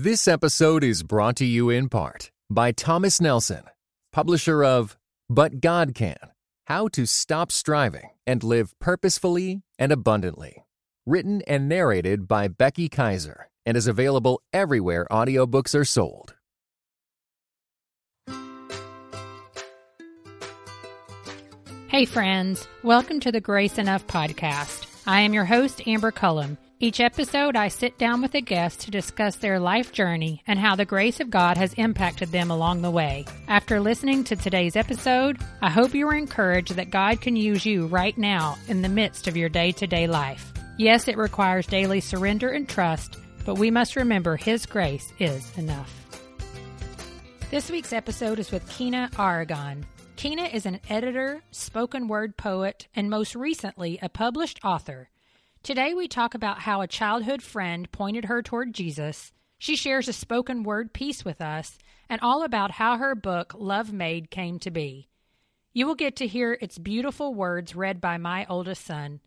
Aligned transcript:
This 0.00 0.28
episode 0.28 0.84
is 0.84 1.02
brought 1.02 1.34
to 1.38 1.44
you 1.44 1.70
in 1.70 1.88
part 1.88 2.30
by 2.48 2.70
Thomas 2.70 3.20
Nelson, 3.20 3.64
publisher 4.12 4.62
of 4.62 4.96
But 5.28 5.60
God 5.60 5.92
Can 5.92 6.14
How 6.68 6.86
to 6.86 7.04
Stop 7.04 7.50
Striving 7.50 8.10
and 8.24 8.44
Live 8.44 8.78
Purposefully 8.78 9.62
and 9.76 9.90
Abundantly. 9.90 10.64
Written 11.04 11.42
and 11.48 11.68
narrated 11.68 12.28
by 12.28 12.46
Becky 12.46 12.88
Kaiser 12.88 13.50
and 13.66 13.76
is 13.76 13.88
available 13.88 14.40
everywhere 14.52 15.04
audiobooks 15.10 15.74
are 15.74 15.84
sold. 15.84 16.36
Hey, 21.88 22.04
friends. 22.04 22.68
Welcome 22.84 23.18
to 23.18 23.32
the 23.32 23.40
Grace 23.40 23.78
Enough 23.78 24.06
podcast. 24.06 24.86
I 25.08 25.22
am 25.22 25.34
your 25.34 25.46
host, 25.46 25.88
Amber 25.88 26.12
Cullum. 26.12 26.56
Each 26.80 27.00
episode, 27.00 27.56
I 27.56 27.66
sit 27.66 27.98
down 27.98 28.22
with 28.22 28.36
a 28.36 28.40
guest 28.40 28.82
to 28.82 28.92
discuss 28.92 29.34
their 29.34 29.58
life 29.58 29.90
journey 29.90 30.44
and 30.46 30.60
how 30.60 30.76
the 30.76 30.84
grace 30.84 31.18
of 31.18 31.28
God 31.28 31.56
has 31.56 31.74
impacted 31.74 32.28
them 32.28 32.52
along 32.52 32.82
the 32.82 32.90
way. 32.90 33.24
After 33.48 33.80
listening 33.80 34.22
to 34.24 34.36
today's 34.36 34.76
episode, 34.76 35.40
I 35.60 35.70
hope 35.70 35.92
you 35.92 36.06
are 36.06 36.14
encouraged 36.14 36.76
that 36.76 36.90
God 36.90 37.20
can 37.20 37.34
use 37.34 37.66
you 37.66 37.88
right 37.88 38.16
now 38.16 38.56
in 38.68 38.82
the 38.82 38.88
midst 38.88 39.26
of 39.26 39.36
your 39.36 39.48
day 39.48 39.72
to 39.72 39.88
day 39.88 40.06
life. 40.06 40.52
Yes, 40.76 41.08
it 41.08 41.16
requires 41.16 41.66
daily 41.66 41.98
surrender 41.98 42.50
and 42.50 42.68
trust, 42.68 43.16
but 43.44 43.58
we 43.58 43.72
must 43.72 43.96
remember 43.96 44.36
His 44.36 44.64
grace 44.64 45.12
is 45.18 45.58
enough. 45.58 45.92
This 47.50 47.72
week's 47.72 47.92
episode 47.92 48.38
is 48.38 48.52
with 48.52 48.64
Quina 48.68 49.10
Aragon. 49.18 49.84
Quina 50.16 50.54
is 50.54 50.64
an 50.64 50.78
editor, 50.88 51.42
spoken 51.50 52.06
word 52.06 52.36
poet, 52.36 52.86
and 52.94 53.10
most 53.10 53.34
recently, 53.34 53.98
a 54.00 54.08
published 54.08 54.60
author. 54.62 55.08
Today, 55.62 55.92
we 55.92 56.08
talk 56.08 56.34
about 56.34 56.60
how 56.60 56.80
a 56.80 56.86
childhood 56.86 57.42
friend 57.42 57.90
pointed 57.90 58.26
her 58.26 58.42
toward 58.42 58.72
Jesus. 58.72 59.32
She 59.58 59.76
shares 59.76 60.08
a 60.08 60.12
spoken 60.12 60.62
word 60.62 60.92
piece 60.92 61.24
with 61.24 61.40
us 61.40 61.78
and 62.08 62.20
all 62.20 62.42
about 62.42 62.72
how 62.72 62.96
her 62.96 63.14
book, 63.14 63.54
Love 63.56 63.92
Made, 63.92 64.30
came 64.30 64.58
to 64.60 64.70
be. 64.70 65.08
You 65.74 65.86
will 65.86 65.94
get 65.94 66.16
to 66.16 66.26
hear 66.26 66.58
its 66.60 66.78
beautiful 66.78 67.34
words 67.34 67.76
read 67.76 68.00
by 68.00 68.16
my 68.18 68.46
oldest 68.48 68.84
son. 68.84 69.20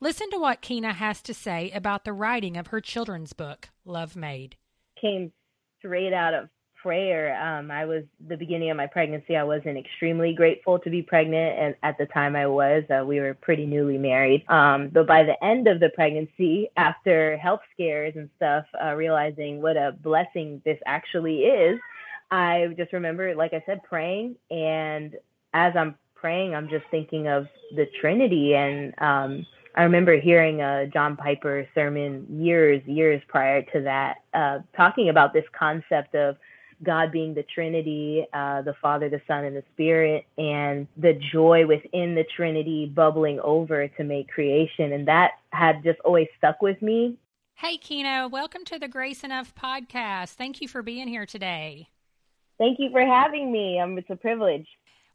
Listen 0.00 0.30
to 0.30 0.38
what 0.38 0.62
Quina 0.62 0.94
has 0.94 1.20
to 1.22 1.34
say 1.34 1.70
about 1.70 2.04
the 2.04 2.12
writing 2.12 2.56
of 2.56 2.68
her 2.68 2.80
children's 2.80 3.32
book, 3.32 3.68
Love 3.84 4.16
Made. 4.16 4.56
Came 5.00 5.32
straight 5.78 6.12
out 6.12 6.34
of 6.34 6.48
prayer. 6.82 7.40
Um, 7.40 7.70
I 7.70 7.84
was 7.84 8.02
the 8.28 8.36
beginning 8.36 8.70
of 8.70 8.76
my 8.76 8.86
pregnancy. 8.86 9.36
I 9.36 9.44
wasn't 9.44 9.78
extremely 9.78 10.34
grateful 10.34 10.78
to 10.80 10.90
be 10.90 11.02
pregnant, 11.02 11.58
and 11.58 11.74
at 11.82 11.96
the 11.98 12.06
time 12.06 12.34
I 12.34 12.46
was, 12.46 12.82
uh, 12.90 13.04
we 13.04 13.20
were 13.20 13.34
pretty 13.34 13.66
newly 13.66 13.98
married. 13.98 14.44
Um, 14.48 14.88
but 14.88 15.06
by 15.06 15.22
the 15.22 15.42
end 15.44 15.68
of 15.68 15.80
the 15.80 15.90
pregnancy, 15.90 16.68
after 16.76 17.36
health 17.36 17.60
scares 17.72 18.14
and 18.16 18.28
stuff, 18.36 18.64
uh, 18.82 18.94
realizing 18.94 19.62
what 19.62 19.76
a 19.76 19.96
blessing 20.02 20.60
this 20.64 20.78
actually 20.84 21.44
is, 21.44 21.78
I 22.30 22.74
just 22.76 22.92
remember, 22.92 23.34
like 23.34 23.52
I 23.52 23.62
said, 23.64 23.82
praying, 23.84 24.36
and 24.50 25.14
as 25.54 25.74
I'm 25.76 25.94
praying, 26.14 26.54
I'm 26.54 26.68
just 26.68 26.84
thinking 26.90 27.28
of 27.28 27.46
the 27.76 27.86
Trinity 28.00 28.54
and. 28.54 28.94
Um, 28.98 29.46
I 29.74 29.84
remember 29.84 30.20
hearing 30.20 30.60
a 30.60 30.86
John 30.86 31.16
Piper 31.16 31.66
sermon 31.74 32.26
years, 32.28 32.82
years 32.84 33.22
prior 33.26 33.62
to 33.72 33.80
that, 33.80 34.16
uh, 34.34 34.58
talking 34.76 35.08
about 35.08 35.32
this 35.32 35.46
concept 35.58 36.14
of 36.14 36.36
God 36.82 37.12
being 37.12 37.34
the 37.34 37.44
Trinity, 37.44 38.26
uh, 38.32 38.62
the 38.62 38.74
Father, 38.80 39.08
the 39.08 39.20
Son, 39.26 39.44
and 39.44 39.56
the 39.56 39.64
Spirit, 39.72 40.26
and 40.36 40.86
the 40.96 41.18
joy 41.32 41.66
within 41.66 42.14
the 42.14 42.24
Trinity 42.36 42.86
bubbling 42.86 43.40
over 43.40 43.88
to 43.88 44.04
make 44.04 44.28
creation. 44.28 44.92
And 44.92 45.06
that 45.08 45.32
had 45.50 45.82
just 45.82 46.00
always 46.00 46.28
stuck 46.38 46.62
with 46.62 46.80
me. 46.82 47.16
Hey, 47.54 47.78
Quina, 47.78 48.30
welcome 48.30 48.64
to 48.64 48.78
the 48.78 48.88
Grace 48.88 49.22
Enough 49.22 49.54
podcast. 49.54 50.30
Thank 50.30 50.60
you 50.60 50.68
for 50.68 50.82
being 50.82 51.06
here 51.06 51.26
today. 51.26 51.88
Thank 52.58 52.78
you 52.78 52.90
for 52.90 53.04
having 53.04 53.52
me. 53.52 53.78
Um, 53.78 53.96
it's 53.98 54.10
a 54.10 54.16
privilege. 54.16 54.66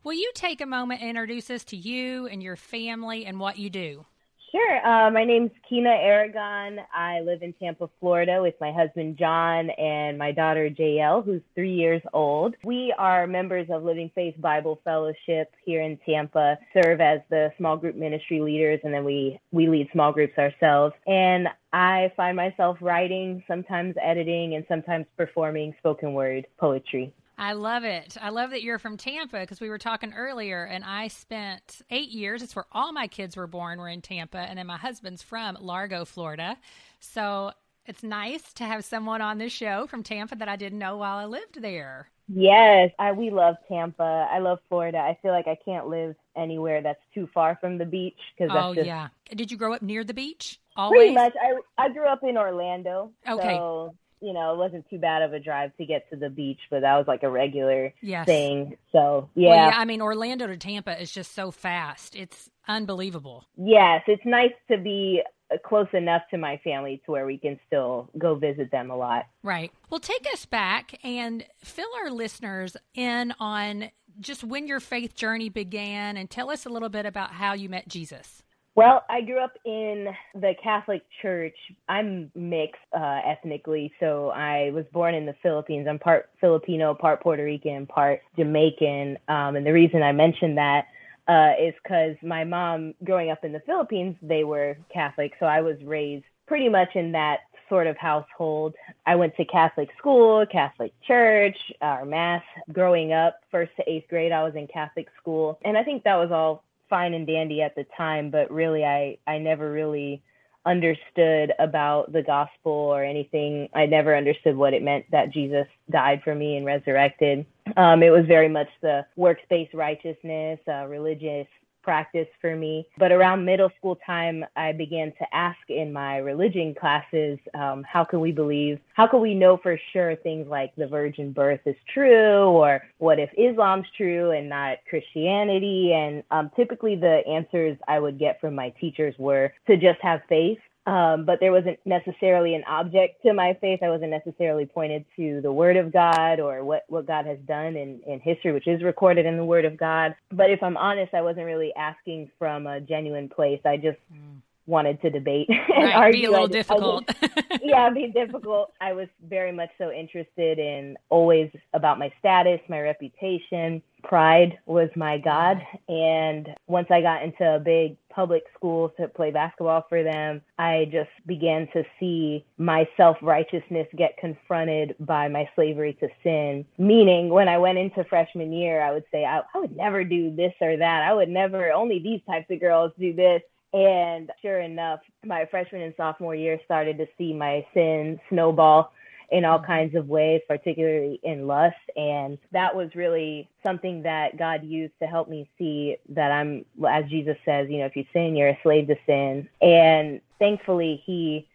Will 0.03 0.13
you 0.13 0.31
take 0.35 0.61
a 0.61 0.65
moment 0.65 1.01
and 1.01 1.09
introduce 1.09 1.49
us 1.49 1.65
to 1.65 1.75
you 1.75 2.27
and 2.27 2.41
your 2.41 2.55
family 2.55 3.25
and 3.25 3.39
what 3.39 3.57
you 3.57 3.69
do? 3.69 4.05
Sure. 4.51 4.87
Uh, 4.87 5.11
my 5.11 5.25
name's 5.25 5.51
Quina 5.69 5.89
Aragon. 5.89 6.79
I 6.93 7.19
live 7.19 7.41
in 7.43 7.51
Tampa, 7.53 7.89
Florida 7.99 8.41
with 8.41 8.55
my 8.61 8.71
husband 8.71 9.17
John 9.17 9.69
and 9.71 10.17
my 10.17 10.31
daughter 10.31 10.69
JL, 10.69 11.25
who's 11.25 11.41
three 11.53 11.73
years 11.73 12.01
old. 12.13 12.55
We 12.63 12.93
are 12.97 13.27
members 13.27 13.67
of 13.69 13.83
Living 13.83 14.09
Faith 14.15 14.35
Bible 14.39 14.79
Fellowship 14.85 15.53
here 15.65 15.81
in 15.81 15.97
Tampa, 16.05 16.57
serve 16.73 17.01
as 17.01 17.19
the 17.29 17.51
small 17.57 17.75
group 17.75 17.97
ministry 17.97 18.39
leaders, 18.39 18.79
and 18.85 18.93
then 18.93 19.03
we, 19.03 19.37
we 19.51 19.67
lead 19.67 19.89
small 19.91 20.13
groups 20.13 20.37
ourselves. 20.37 20.95
And 21.05 21.49
I 21.73 22.13
find 22.15 22.37
myself 22.37 22.77
writing, 22.79 23.43
sometimes 23.49 23.95
editing, 24.01 24.55
and 24.55 24.63
sometimes 24.69 25.07
performing 25.17 25.75
spoken 25.79 26.13
word 26.13 26.47
poetry. 26.57 27.13
I 27.37 27.53
love 27.53 27.83
it. 27.83 28.17
I 28.19 28.29
love 28.29 28.49
that 28.49 28.63
you're 28.63 28.79
from 28.79 28.97
Tampa 28.97 29.39
because 29.39 29.61
we 29.61 29.69
were 29.69 29.77
talking 29.77 30.13
earlier, 30.13 30.63
and 30.63 30.83
I 30.83 31.07
spent 31.07 31.81
eight 31.91 32.09
years. 32.09 32.41
It's 32.41 32.55
where 32.55 32.65
all 32.71 32.91
my 32.91 33.07
kids 33.07 33.37
were 33.37 33.47
born. 33.47 33.79
Were 33.79 33.89
in 33.89 34.01
Tampa, 34.01 34.39
and 34.39 34.57
then 34.57 34.67
my 34.67 34.77
husband's 34.77 35.21
from 35.21 35.57
Largo, 35.59 36.03
Florida. 36.03 36.57
So 36.99 37.51
it's 37.85 38.01
nice 38.01 38.53
to 38.53 38.63
have 38.63 38.83
someone 38.83 39.21
on 39.21 39.37
this 39.37 39.53
show 39.53 39.87
from 39.87 40.03
Tampa 40.03 40.35
that 40.35 40.49
I 40.49 40.55
didn't 40.55 40.79
know 40.79 40.97
while 40.97 41.17
I 41.17 41.25
lived 41.25 41.61
there. 41.61 42.09
Yes, 42.27 42.91
I, 42.99 43.13
we 43.13 43.29
love 43.29 43.55
Tampa. 43.69 44.27
I 44.29 44.39
love 44.39 44.59
Florida. 44.67 44.97
I 44.97 45.17
feel 45.21 45.31
like 45.31 45.47
I 45.47 45.57
can't 45.63 45.87
live 45.87 46.15
anywhere 46.35 46.81
that's 46.81 47.01
too 47.13 47.29
far 47.33 47.57
from 47.61 47.77
the 47.77 47.85
beach 47.85 48.17
because 48.37 48.53
oh 48.53 48.73
just, 48.73 48.85
yeah. 48.85 49.07
Did 49.33 49.51
you 49.51 49.57
grow 49.57 49.73
up 49.73 49.81
near 49.81 50.03
the 50.03 50.13
beach? 50.13 50.59
Always? 50.75 50.97
Pretty 50.97 51.13
much. 51.13 51.33
I 51.41 51.85
I 51.85 51.89
grew 51.89 52.05
up 52.05 52.23
in 52.23 52.37
Orlando. 52.37 53.11
Okay. 53.27 53.55
So 53.55 53.95
you 54.21 54.33
know, 54.33 54.53
it 54.53 54.57
wasn't 54.57 54.89
too 54.89 54.97
bad 54.97 55.21
of 55.21 55.33
a 55.33 55.39
drive 55.39 55.75
to 55.77 55.85
get 55.85 56.09
to 56.09 56.15
the 56.15 56.29
beach, 56.29 56.59
but 56.69 56.81
that 56.81 56.97
was 56.97 57.07
like 57.07 57.23
a 57.23 57.29
regular 57.29 57.93
yes. 58.01 58.25
thing. 58.25 58.77
So 58.91 59.29
yeah. 59.35 59.49
Well, 59.49 59.69
yeah, 59.69 59.77
I 59.77 59.85
mean 59.85 60.01
Orlando 60.01 60.47
to 60.47 60.57
Tampa 60.57 60.99
is 61.01 61.11
just 61.11 61.33
so 61.33 61.51
fast. 61.51 62.15
It's 62.15 62.49
unbelievable. 62.67 63.45
Yes, 63.57 64.03
it's 64.07 64.25
nice 64.25 64.53
to 64.69 64.77
be 64.77 65.21
uh, 65.51 65.57
close 65.63 65.87
enough 65.93 66.23
to 66.31 66.37
my 66.37 66.59
family 66.63 67.01
to 67.05 67.11
where 67.11 67.25
we 67.25 67.37
can 67.37 67.59
still 67.67 68.09
go 68.17 68.35
visit 68.35 68.71
them 68.71 68.91
a 68.91 68.95
lot. 68.95 69.27
Right. 69.43 69.71
Well, 69.89 69.99
take 69.99 70.27
us 70.33 70.45
back 70.45 70.99
and 71.03 71.45
fill 71.59 71.89
our 72.03 72.11
listeners 72.11 72.75
in 72.95 73.33
on 73.39 73.91
just 74.19 74.43
when 74.43 74.67
your 74.67 74.79
faith 74.79 75.15
journey 75.15 75.49
began 75.49 76.17
and 76.17 76.29
tell 76.29 76.49
us 76.49 76.65
a 76.65 76.69
little 76.69 76.89
bit 76.89 77.05
about 77.05 77.31
how 77.31 77.53
you 77.53 77.69
met 77.69 77.87
Jesus. 77.87 78.43
Well, 78.77 79.03
I 79.09 79.21
grew 79.21 79.39
up 79.39 79.57
in 79.65 80.07
the 80.35 80.53
Catholic 80.61 81.01
Church. 81.23 81.55
I'm 81.89 82.29
mixed 82.35 82.79
uh, 82.95 83.21
ethnically, 83.25 83.91
so 83.99 84.29
I 84.29 84.69
was 84.69 84.85
born 84.93 85.15
in 85.15 85.25
the 85.25 85.33
Philippines. 85.41 85.87
I'm 85.89 85.97
part 85.97 86.29
Filipino, 86.39 86.93
part 86.93 87.23
Puerto 87.23 87.43
Rican, 87.43 87.87
part 87.87 88.21
Jamaican. 88.37 89.17
Um, 89.29 89.55
and 89.55 89.65
the 89.65 89.73
reason 89.73 90.03
I 90.03 90.11
mentioned 90.11 90.59
that 90.59 90.85
uh, 91.27 91.53
is 91.59 91.73
because 91.81 92.17
my 92.21 92.43
mom, 92.43 92.93
growing 93.03 93.31
up 93.31 93.43
in 93.43 93.51
the 93.51 93.61
Philippines, 93.61 94.15
they 94.21 94.43
were 94.43 94.77
Catholic, 94.93 95.33
so 95.39 95.47
I 95.47 95.61
was 95.61 95.77
raised 95.83 96.25
pretty 96.45 96.69
much 96.69 96.89
in 96.93 97.13
that 97.13 97.39
sort 97.69 97.87
of 97.87 97.97
household. 97.97 98.75
I 99.07 99.15
went 99.15 99.35
to 99.37 99.45
Catholic 99.45 99.89
school, 99.97 100.45
Catholic 100.45 100.93
church, 101.07 101.57
our 101.81 102.05
mass. 102.05 102.43
Growing 102.71 103.11
up, 103.11 103.39
first 103.49 103.71
to 103.77 103.91
eighth 103.91 104.07
grade, 104.07 104.31
I 104.31 104.43
was 104.43 104.53
in 104.55 104.67
Catholic 104.67 105.07
school, 105.19 105.57
and 105.65 105.75
I 105.75 105.83
think 105.83 106.03
that 106.03 106.15
was 106.15 106.29
all 106.31 106.63
fine 106.89 107.13
and 107.13 107.27
dandy 107.27 107.61
at 107.61 107.75
the 107.75 107.85
time, 107.95 108.29
but 108.29 108.51
really 108.51 108.83
I 108.83 109.17
I 109.27 109.37
never 109.37 109.71
really 109.71 110.21
understood 110.65 111.53
about 111.59 112.11
the 112.11 112.21
gospel 112.21 112.71
or 112.71 113.03
anything. 113.03 113.69
I 113.73 113.85
never 113.85 114.15
understood 114.15 114.57
what 114.57 114.73
it 114.73 114.83
meant 114.83 115.05
that 115.11 115.31
Jesus 115.31 115.65
died 115.89 116.21
for 116.23 116.35
me 116.35 116.57
and 116.57 116.65
resurrected. 116.65 117.45
Um, 117.77 118.03
it 118.03 118.09
was 118.09 118.25
very 118.25 118.49
much 118.49 118.67
the 118.81 119.05
works-based 119.15 119.73
righteousness, 119.73 120.59
uh, 120.67 120.85
religious 120.87 121.47
practice 121.87 122.27
for 122.41 122.53
me. 122.53 122.85
But 122.97 123.13
around 123.13 123.45
middle 123.45 123.71
school 123.77 123.97
time, 124.05 124.43
I 124.57 124.73
began 124.73 125.13
to 125.19 125.25
ask 125.31 125.57
in 125.69 125.93
my 125.93 126.17
religion 126.17 126.75
classes, 126.77 127.39
um, 127.53 127.85
how 127.89 128.03
can 128.03 128.19
we 128.19 128.33
believe, 128.33 128.77
how 128.93 129.07
can 129.07 129.21
we 129.21 129.33
know 129.33 129.55
for 129.55 129.79
sure 129.93 130.17
things 130.17 130.49
like 130.49 130.75
the 130.75 130.85
virgin 130.85 131.31
birth 131.31 131.61
is 131.65 131.77
true, 131.93 132.43
or 132.43 132.81
what 132.97 133.19
if 133.19 133.29
Islam's 133.37 133.87
true 133.95 134.31
and 134.31 134.49
not 134.49 134.79
Christianity? 134.89 135.93
And 135.93 136.23
um, 136.29 136.51
typically 136.57 136.97
the 136.97 137.21
answers 137.25 137.77
I 137.87 137.99
would 137.99 138.19
get 138.19 138.41
from 138.41 138.53
my 138.53 138.69
teachers 138.81 139.15
were 139.17 139.53
to 139.67 139.77
just 139.77 140.01
have 140.01 140.19
faith 140.27 140.59
um, 140.87 141.25
but 141.25 141.41
there 141.41 141.51
wasn't 141.51 141.77
necessarily 141.83 142.55
an 142.55 142.63
object 142.65 143.21
to 143.23 143.33
my 143.33 143.57
faith. 143.59 143.83
I 143.83 143.89
wasn't 143.89 144.11
necessarily 144.11 144.65
pointed 144.65 145.03
to 145.17 145.41
the 145.41 145.51
Word 145.51 145.75
of 145.75 145.91
God 145.91 146.39
or 146.39 146.63
what, 146.63 146.85
what 146.87 147.05
God 147.05 147.25
has 147.25 147.37
done 147.45 147.75
in, 147.75 147.99
in 148.07 148.21
history, 148.21 148.53
which 148.53 148.67
is 148.67 148.81
recorded 148.81 149.25
in 149.25 149.35
the 149.35 149.43
Word 149.43 149.65
of 149.65 149.75
God. 149.75 150.15
But 150.31 150.49
if 150.49 150.63
I'm 150.63 150.77
honest, 150.77 151.13
I 151.13 151.21
wasn't 151.21 151.45
really 151.45 151.73
asking 151.75 152.31
from 152.39 152.67
a 152.67 152.79
genuine 152.79 153.27
place. 153.27 153.59
I 153.65 153.75
just 153.75 153.97
mm. 154.13 154.37
wanted 154.65 155.01
to 155.01 155.09
debate 155.09 155.47
and 155.49 155.83
right, 155.83 155.93
argue. 155.93 156.21
Be 156.21 156.25
a 156.27 156.31
little 156.31 156.47
difficult. 156.47 157.05
Just, 157.19 157.61
yeah, 157.61 157.89
be 157.89 158.07
difficult. 158.07 158.71
I 158.79 158.93
was 158.93 159.09
very 159.27 159.51
much 159.51 159.71
so 159.77 159.91
interested 159.91 160.57
in 160.57 160.95
always 161.09 161.51
about 161.73 161.99
my 161.99 162.13
status, 162.19 162.61
my 162.69 162.79
reputation, 162.79 163.81
pride 164.07 164.57
was 164.65 164.89
my 164.95 165.17
God. 165.17 165.57
And 165.87 166.47
once 166.67 166.87
I 166.89 167.01
got 167.01 167.23
into 167.23 167.55
a 167.55 167.59
big 167.59 167.97
public 168.09 168.43
school 168.55 168.93
to 168.99 169.07
play 169.07 169.31
basketball 169.31 169.85
for 169.89 170.03
them, 170.03 170.41
I 170.57 170.87
just 170.91 171.09
began 171.27 171.67
to 171.73 171.83
see 171.99 172.45
my 172.57 172.87
self 172.97 173.17
righteousness 173.21 173.87
get 173.95 174.17
confronted 174.17 174.95
by 174.99 175.27
my 175.27 175.49
slavery 175.55 175.97
to 175.99 176.07
sin. 176.23 176.65
Meaning, 176.77 177.29
when 177.29 177.47
I 177.47 177.57
went 177.57 177.77
into 177.77 178.03
freshman 178.05 178.51
year, 178.53 178.81
I 178.81 178.91
would 178.91 179.05
say, 179.11 179.25
I, 179.25 179.41
I 179.53 179.59
would 179.59 179.75
never 179.75 180.03
do 180.03 180.35
this 180.35 180.53
or 180.61 180.77
that. 180.77 181.03
I 181.03 181.13
would 181.13 181.29
never, 181.29 181.71
only 181.71 181.99
these 181.99 182.21
types 182.25 182.49
of 182.49 182.59
girls 182.59 182.91
do 182.99 183.13
this. 183.13 183.41
And 183.73 184.31
sure 184.41 184.61
enough, 184.61 185.01
my 185.25 185.45
freshman 185.51 185.81
and 185.81 185.93
sophomore 185.97 186.35
year 186.35 186.59
started 186.63 186.97
to 186.99 187.07
see 187.17 187.33
my 187.33 187.65
sin 187.73 188.19
snowball 188.29 188.93
in 189.29 189.43
all 189.43 189.59
kinds 189.59 189.95
of 189.95 190.07
ways, 190.07 190.41
particularly 190.47 191.19
in 191.23 191.47
lust. 191.47 191.75
And 191.95 192.37
that 192.51 192.75
was 192.75 192.95
really 192.95 193.49
something 193.65 194.03
that 194.03 194.37
God 194.37 194.63
used 194.63 194.93
to 195.01 195.07
help 195.07 195.29
me 195.29 195.49
see 195.57 195.97
that 196.09 196.31
I'm, 196.31 196.65
as 196.87 197.05
Jesus 197.09 197.37
says, 197.43 197.69
you 197.69 197.79
know, 197.79 197.85
if 197.85 197.95
you 197.95 198.05
sin, 198.13 198.35
you're 198.35 198.49
a 198.49 198.59
slave 198.63 198.87
to 198.87 198.95
sin. 199.05 199.49
And 199.61 200.21
thankfully, 200.39 201.03
He 201.05 201.47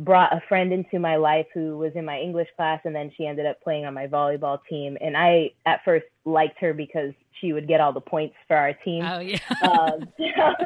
brought 0.00 0.32
a 0.32 0.42
friend 0.48 0.72
into 0.72 0.98
my 0.98 1.16
life 1.16 1.46
who 1.52 1.76
was 1.78 1.92
in 1.94 2.04
my 2.04 2.18
English 2.18 2.48
class, 2.56 2.80
and 2.84 2.94
then 2.94 3.12
she 3.16 3.26
ended 3.26 3.46
up 3.46 3.62
playing 3.62 3.84
on 3.84 3.94
my 3.94 4.06
volleyball 4.06 4.58
team. 4.68 4.96
And 5.00 5.16
I, 5.16 5.52
at 5.66 5.84
first, 5.84 6.06
liked 6.24 6.58
her 6.60 6.72
because 6.72 7.12
she 7.40 7.52
would 7.52 7.68
get 7.68 7.80
all 7.80 7.92
the 7.92 8.00
points 8.00 8.34
for 8.48 8.56
our 8.56 8.72
team. 8.72 9.04
Oh, 9.04 9.20
yeah. 9.20 9.38
um, 9.62 10.08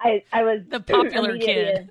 I, 0.00 0.22
I 0.32 0.42
was 0.42 0.60
the 0.68 0.80
popular 0.80 1.38
kid. 1.38 1.90